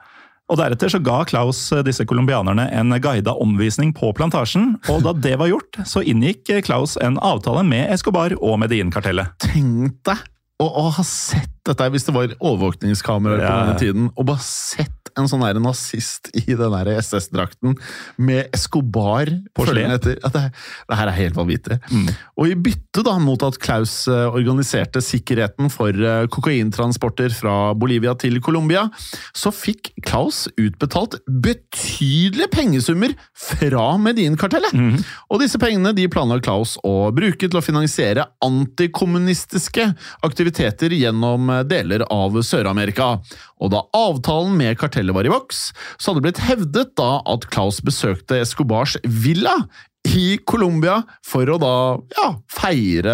[0.52, 4.74] Og Deretter så ga Klaus eh, disse colombianerne en guida omvisning på plantasjen.
[4.92, 9.32] og Da det var gjort, så inngikk Klaus en avtale med Escobar og Medellin-kartellet.
[9.40, 10.26] Tenk deg
[10.62, 13.56] å, å ha sett dette hvis det var overvåkningskameraer på Ja.
[13.64, 17.76] denne tiden, og bare sett en sånn der nazist i den SS-drakten
[18.18, 19.92] med Escobar På slep.
[19.98, 20.18] etter.
[20.22, 20.44] Ja, det,
[20.90, 21.80] det her er helt vanvittig.
[21.92, 22.10] Mm.
[22.40, 28.16] Og i bytte da mot at Klaus eh, organiserte sikkerheten for eh, kokaintransporter fra Bolivia
[28.20, 28.88] til Colombia,
[29.36, 34.74] så fikk Klaus utbetalt betydelige pengesummer fra Medin-kartellet.
[34.74, 34.98] Mm.
[35.30, 39.90] Og disse pengene de planla Klaus å bruke til å finansiere antikommunistiske
[40.26, 43.18] aktiviteter gjennom eh, deler av Sør-Amerika.
[43.64, 47.50] Og da avtalen med kartellet var i voks, så hadde det blitt hevdet da at
[47.52, 49.58] Klaus besøkte Escobars villa
[50.04, 51.76] i Colombia for å da
[52.18, 53.14] ja, feire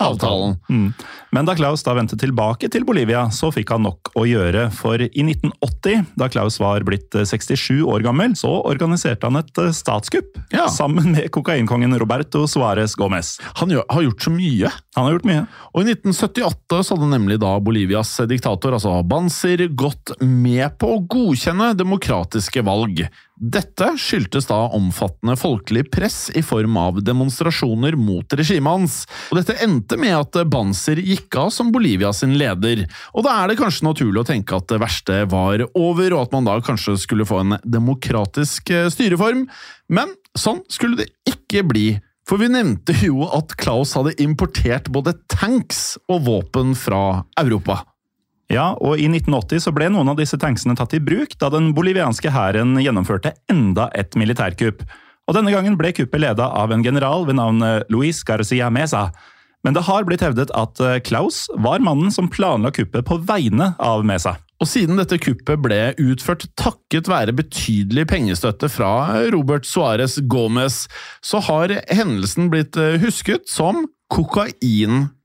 [0.00, 0.56] avtalen.
[0.70, 0.92] Mm.
[1.30, 4.66] Men da Claus da vendte tilbake til Bolivia, så fikk han nok å gjøre.
[4.74, 9.62] For i 1980, da Claus var blitt eh, 67 år gammel, så organiserte han et
[9.62, 10.40] eh, statskupp.
[10.54, 10.66] Ja.
[10.72, 13.36] Sammen med kokainkongen Roberto Suárez Gómez.
[13.60, 14.72] Han har gjort så mye.
[14.96, 15.46] Han har gjort mye.
[15.74, 21.02] Og I 1978 så hadde nemlig da Bolivias diktator, altså Banzer, gått med på å
[21.04, 23.04] godkjenne demokratiske valg.
[23.40, 28.96] Dette skyldtes da omfattende folkelig press i form av demonstrasjoner mot regimet hans.
[29.32, 32.84] Og Dette endte med at Banzer gikk av som Bolivia sin leder.
[33.16, 36.36] Og Da er det kanskje naturlig å tenke at det verste var over, og at
[36.36, 39.46] man da kanskje skulle få en demokratisk eh, styreform.
[39.88, 41.88] Men sånn skulle det ikke bli.
[42.28, 47.80] For vi nevnte jo at Klaus hadde importert både tanks og våpen fra Europa.
[48.50, 51.70] Ja, og I 1980 så ble noen av disse tanksene tatt i bruk da den
[51.76, 54.82] bolivianske hæren gjennomførte enda et militærkupp.
[55.30, 59.12] Og Denne gangen ble kuppet leda av en general ved navn Luis Garcia Mesa.
[59.62, 63.74] Men det har blitt hevdet at eh, Klaus var mannen som planla kuppet på vegne
[63.78, 64.34] av Mesa.
[64.60, 68.90] Og siden dette kuppet ble utført takket være betydelig pengestøtte fra
[69.32, 70.82] Robert Suárez Gomez,
[71.24, 75.16] så har hendelsen blitt eh, husket som kokainkuppet.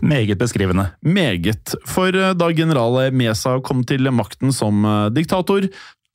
[0.00, 0.90] Meget beskrivende.
[1.04, 1.74] Meget.
[1.88, 5.68] For eh, da general Mesa kom til makten som diktator,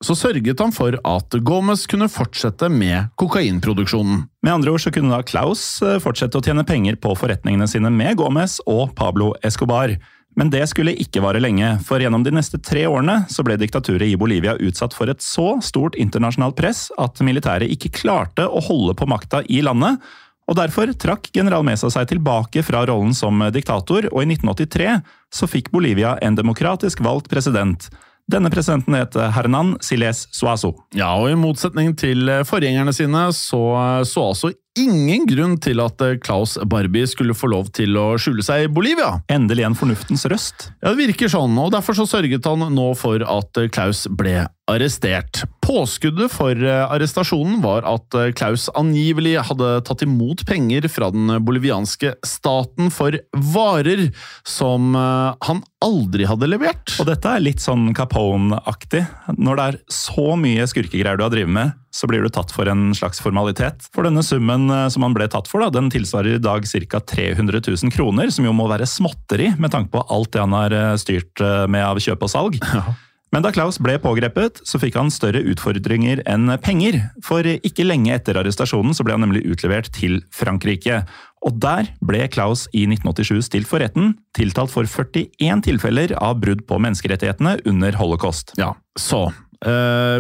[0.04, 4.26] så sørget han for at Gomez kunne fortsette med kokainproduksjonen.
[4.44, 7.92] Med andre ord så kunne da Klaus eh, fortsette å tjene penger på forretningene sine
[7.94, 9.96] med Gomez og Pablo Escobar.
[10.36, 14.10] Men det skulle ikke vare lenge, for gjennom de neste tre årene så ble diktaturet
[14.10, 18.98] i Bolivia utsatt for et så stort internasjonalt press at militæret ikke klarte å holde
[19.00, 20.04] på makta i landet,
[20.46, 25.00] og Derfor trakk general Mesa seg tilbake fra rollen som diktator, og i 1983
[25.34, 27.90] så fikk Bolivia en demokratisk valgt president.
[28.32, 30.72] Denne presidenten heter Hernan Siles Suazo.
[30.98, 37.08] Ja, og I motsetning til forgjengerne sine så altså ingen grunn til at Klaus Barbie
[37.10, 39.22] skulle få lov til å skjule seg i Bolivia.
[39.32, 40.70] Endelig en fornuftens røst.
[40.82, 45.44] Ja, Det virker sånn, og derfor så sørget han nå for at Klaus ble arrestert.
[45.62, 52.90] Påskuddet for arrestasjonen var at Klaus angivelig hadde tatt imot penger fra den bolivianske staten
[52.94, 53.18] for
[53.54, 54.08] varer
[54.48, 56.96] som han aldri hadde levert.
[57.02, 59.06] Og dette er litt sånn Capone-aktig.
[59.38, 62.68] Når det er så mye skurkegreier du har drevet med, så blir du tatt for
[62.68, 63.88] en slags formalitet.
[63.96, 67.00] For denne summen eh, som han ble tatt for, da, den tilsvarer i dag ca.
[67.00, 70.76] 300 000 kroner, som jo må være småtteri med tanke på alt det han har
[70.76, 72.60] eh, styrt eh, med av kjøp og salg.
[72.76, 72.88] Ja.
[73.34, 77.02] Men da Klaus ble pågrepet, så fikk han større utfordringer enn penger.
[77.26, 81.02] For ikke lenge etter arrestasjonen så ble han nemlig utlevert til Frankrike.
[81.44, 86.64] Og der ble Klaus i 1987 stilt for retten, tiltalt for 41 tilfeller av brudd
[86.70, 88.56] på menneskerettighetene under holocaust.
[88.62, 89.28] Ja, så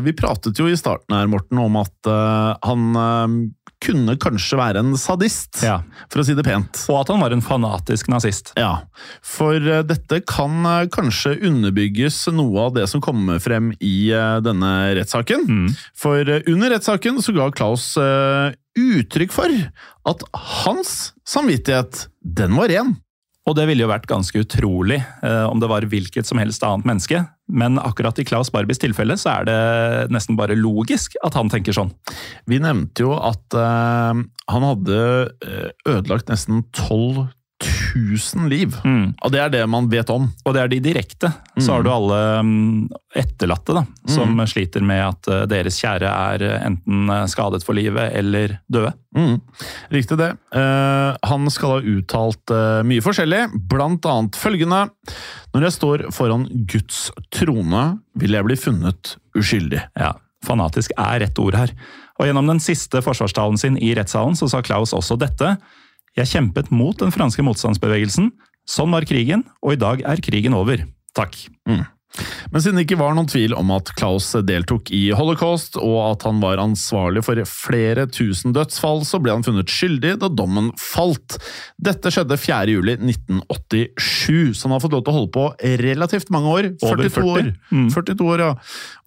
[0.05, 3.35] vi pratet jo i starten her, Morten, om at uh, han uh,
[3.85, 5.77] kunne kanskje være en sadist, ja.
[6.09, 6.79] for å si det pent.
[6.89, 8.53] Og at han var en fanatisk nazist.
[8.57, 8.87] Ja,
[9.21, 14.09] for dette kan kanskje underbygges noe av det som kommer frem i
[14.41, 15.45] denne rettssaken.
[15.45, 15.69] Mm.
[15.93, 17.91] For under rettssaken så ga Klaus
[18.75, 19.51] uttrykk for
[20.09, 20.25] at
[20.65, 22.95] hans samvittighet, den var ren.
[23.45, 26.87] Og det ville jo vært ganske utrolig eh, om det var hvilket som helst annet
[26.89, 27.21] menneske.
[27.45, 29.59] Men akkurat i Klaus Barbies tilfelle så er det
[30.13, 31.91] nesten bare logisk at han tenker sånn.
[32.49, 34.17] Vi nevnte jo at uh,
[34.49, 34.99] han hadde
[35.45, 37.27] eh, ødelagt nesten 12
[37.95, 38.75] 1000 liv.
[38.83, 39.13] Mm.
[39.23, 40.27] Og det er det man vet om.
[40.45, 41.31] Og det er de direkte.
[41.55, 41.61] Mm.
[41.63, 44.43] Så har du alle mm, etterlatte da, som mm.
[44.51, 48.91] sliter med at eh, deres kjære er eh, enten eh, skadet for livet eller døde.
[49.15, 49.37] Mm.
[49.95, 50.33] Riktig det.
[50.51, 54.81] Uh, han skal ha uttalt uh, mye forskjellig, blant annet følgende
[55.55, 57.85] Når jeg står foran Guds trone,
[58.19, 59.85] vil jeg bli funnet uskyldig.
[59.95, 60.11] Ja,
[60.45, 61.71] Fanatisk er rett ord her.
[62.19, 65.55] Og Gjennom den siste forsvarstalen sin i rettssalen så sa Klaus også dette.
[66.16, 68.32] Jeg kjempet mot den franske motstandsbevegelsen.
[68.66, 70.86] Sånn var krigen, og i dag er krigen over.
[71.16, 71.36] Takk.
[71.70, 71.84] Mm.
[72.53, 76.24] Men siden det ikke var noen tvil om at Klaus deltok i holocaust, og at
[76.28, 81.38] han var ansvarlig for flere tusen dødsfall, så ble han funnet skyldig da dommen falt.
[81.76, 85.45] Dette skjedde 4.7.1987, så han har fått lov til å holde på
[85.84, 86.63] relativt mange år.
[86.84, 87.34] 42 40.
[87.34, 87.43] år.
[87.72, 87.89] Mm.
[87.91, 88.53] 42 år, ja.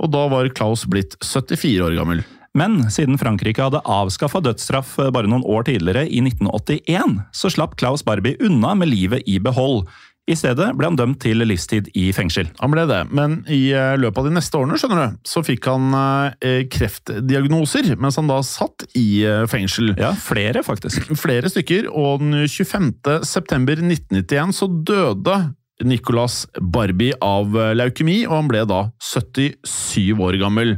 [0.02, 2.20] Og da var Klaus blitt 74 år gammel.
[2.58, 7.78] Men siden Frankrike hadde avskaffa dødsstraff eh, bare noen år tidligere, i 1981, så slapp
[7.78, 9.86] Klaus Barbie unna med livet i behold.
[10.28, 12.50] I stedet ble han dømt til livstid i fengsel.
[12.60, 15.70] Han ble det, men i eh, løpet av de neste årene skjønner du, så fikk
[15.70, 19.94] han eh, kreftdiagnoser mens han da satt i fengsel.
[19.96, 21.08] Ja, flere faktisk.
[21.18, 22.92] Flere stykker, og den 25.
[23.28, 25.38] september 1991 så døde
[25.86, 30.76] Nicolas Barbie av leukemi, og han ble da 77 år gammel.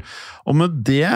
[0.48, 1.09] Og med det,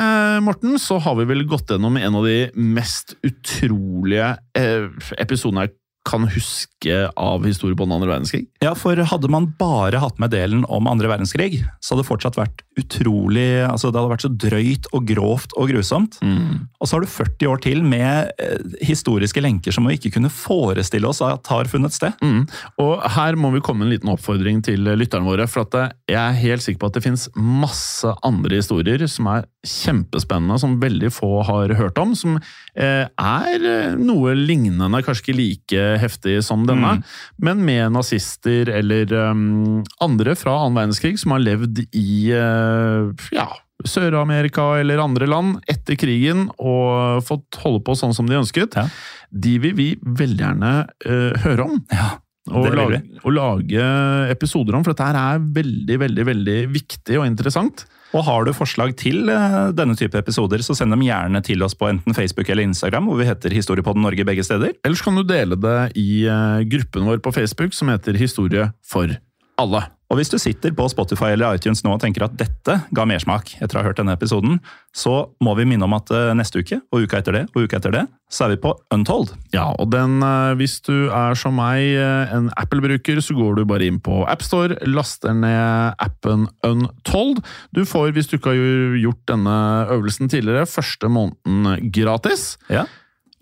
[0.45, 4.89] Morten, så har vi vel gått gjennom en av de mest utrolige eh,
[5.21, 8.45] episodene jeg kan huske av historie på den andre verdenskrig.
[8.63, 12.39] Ja, for hadde man bare hatt med delen om andre verdenskrig, så hadde det fortsatt
[12.39, 16.19] vært utrolig altså Det hadde vært så drøyt og grovt og grusomt.
[16.25, 16.67] Mm.
[16.81, 20.33] Og så har du 40 år til med eh, historiske lenker som vi ikke kunne
[20.33, 22.13] forestille oss at har funnet sted.
[22.25, 22.45] Mm.
[22.83, 26.21] Og her må vi komme en liten oppfordring til lytterne våre, for at eh, jeg
[26.21, 31.11] er helt sikker på at det finnes masse andre historier som er kjempespennende, som veldig
[31.15, 36.67] få har hørt om, som eh, er eh, noe lignende, kanskje ikke like heftig som
[36.69, 37.05] denne, mm.
[37.47, 43.49] men med nazister eller um, andre fra annen verdenskrig som har levd i uh, ja,
[43.85, 48.87] Sør-Amerika eller andre land etter krigen og fått holde på sånn som de ønsket, Ja.
[49.31, 50.75] de vil vi veldig gjerne
[51.09, 51.81] uh, høre om.
[51.93, 52.13] Ja,
[52.53, 53.85] Og lage, og lage
[54.29, 57.87] episoder om, for dette her er veldig, veldig, veldig viktig og interessant.
[58.15, 61.75] Og har du forslag til eh, denne type episoder, så send dem gjerne til oss
[61.79, 64.77] på enten Facebook eller Instagram, hvor vi heter Historiepodden Norge begge steder.
[64.87, 69.11] Ellers kan du dele det i eh, gruppen vår på Facebook som heter Historie for
[69.59, 69.83] alle.
[70.13, 73.55] Og hvis du sitter på Spotify eller iTunes nå og tenker at dette ga mersmak
[73.59, 74.59] etter å ha hørt denne episoden,
[74.95, 77.81] så må vi minne om at eh, neste uke, og uka etter det, og uka
[77.81, 79.33] etter det, så er vi på Untold.
[79.55, 83.65] Ja, og den, eh, hvis du er som meg, eh, en Apple-bruker, så går du
[83.71, 87.41] bare inn på AppStore, laster ned appen Untold.
[87.75, 89.59] Du får, hvis du ikke har gjort denne
[89.95, 92.55] øvelsen tidligere, første måneden gratis.
[92.69, 92.85] Ja.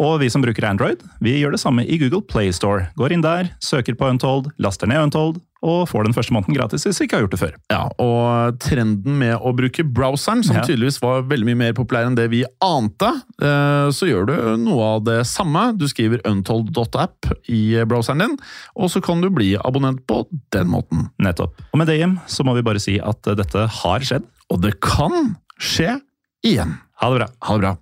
[0.02, 2.88] Og vi som bruker Android, vi gjør det samme i Google Play Store.
[2.98, 6.84] Går inn der, søker på Untold, laster ned Untold, og får den første måneden gratis
[6.86, 7.54] hvis du ikke har gjort det før.
[7.70, 10.62] Ja, og trenden med å bruke browseren, som Ja.
[10.66, 13.10] tydeligvis var veldig mye mer populær enn det vi ante,
[13.40, 14.34] eh, så gjør du
[14.64, 15.76] noe av det samme.
[15.78, 18.36] Du skriver untold.app i browseren din,
[18.76, 21.10] og så kan du bli abonnent på den måten.
[21.22, 21.54] Nettopp.
[21.72, 24.26] Og med det, Jim, så må vi bare si at eh, dette har skjedd.
[24.50, 26.00] Og det kan skje
[26.44, 26.78] igjen.
[27.00, 27.28] Ha det bra.
[27.48, 27.76] Ha det bra.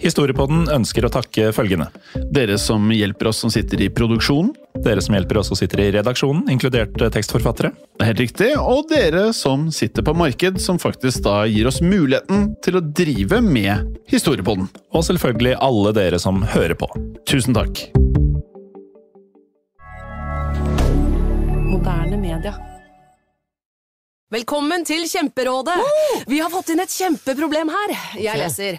[0.00, 1.90] Historiepodden ønsker å takke følgende.
[2.32, 4.54] Dere som hjelper oss som sitter i produksjonen.
[4.80, 7.72] Dere som hjelper oss som sitter i redaksjonen, inkludert eh, tekstforfattere.
[7.98, 8.48] Det er helt riktig.
[8.56, 13.42] Og dere som sitter på marked, som faktisk da gir oss muligheten til å drive
[13.44, 14.70] med Historiepodden.
[14.96, 16.88] Og selvfølgelig alle dere som hører på.
[17.28, 17.84] Tusen takk.
[21.68, 22.56] Moderne media.
[24.32, 25.76] Velkommen til Kjemperådet!
[26.30, 27.96] Vi har fått inn et kjempeproblem her.
[28.22, 28.78] Jeg leser.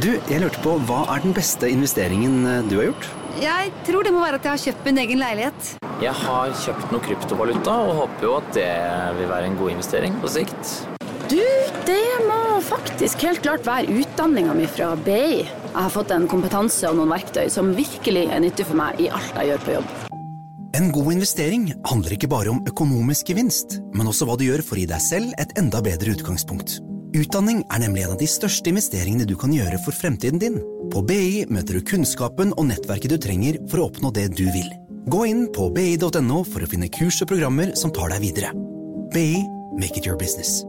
[0.00, 3.08] Du, jeg lurte på, Hva er den beste investeringen eh, du har gjort?
[3.42, 5.70] Jeg tror det må være at jeg har kjøpt min egen leilighet.
[6.02, 8.70] Jeg har kjøpt noe kryptovaluta og håper jo at det
[9.18, 10.72] vil være en god investering på sikt.
[11.30, 11.40] Du,
[11.88, 15.42] det må faktisk helt klart være utdanninga mi fra BI.
[15.44, 19.08] Jeg har fått en kompetanse og noen verktøy som virkelig er nyttig for meg i
[19.12, 19.98] alt jeg gjør på jobb.
[20.76, 24.80] En god investering handler ikke bare om økonomisk gevinst, men også hva du gjør for
[24.80, 26.80] å gi deg selv et enda bedre utgangspunkt.
[27.12, 30.56] Utdanning er nemlig en av de største investeringene du kan gjøre for fremtiden din.
[30.92, 34.72] På BI møter du kunnskapen og nettverket du trenger for å oppnå det du vil.
[35.12, 38.56] Gå inn på bi.no for å finne kurs og programmer som tar deg videre.
[39.12, 39.44] BI
[39.76, 40.62] make it your business.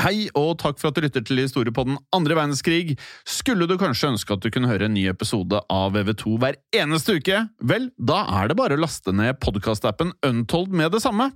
[0.00, 2.94] Hei, og takk for at du lytter til Historie på den andre verdenskrig.
[3.28, 7.18] Skulle du kanskje ønske at du kunne høre en ny episode av VV2 hver eneste
[7.20, 7.42] uke?
[7.60, 11.28] Vel, da er det bare å laste ned podkastappen Untold med det samme.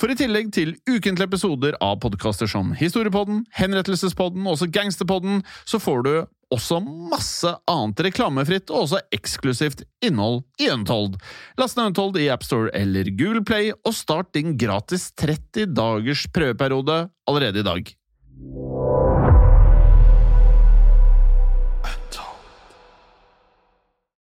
[0.00, 5.82] For i tillegg til ukentlige episoder av podkaster som Historiepodden, Henrettelsespodden og også Gangsterpodden, så
[5.82, 6.12] får du
[6.48, 11.18] også masse annet reklamefritt og også eksklusivt innhold i Untold.
[11.60, 17.02] Last ned Untold i AppStore eller Google Play, og start din gratis 30 dagers prøveperiode
[17.28, 17.97] allerede i dag.
[18.40, 19.07] you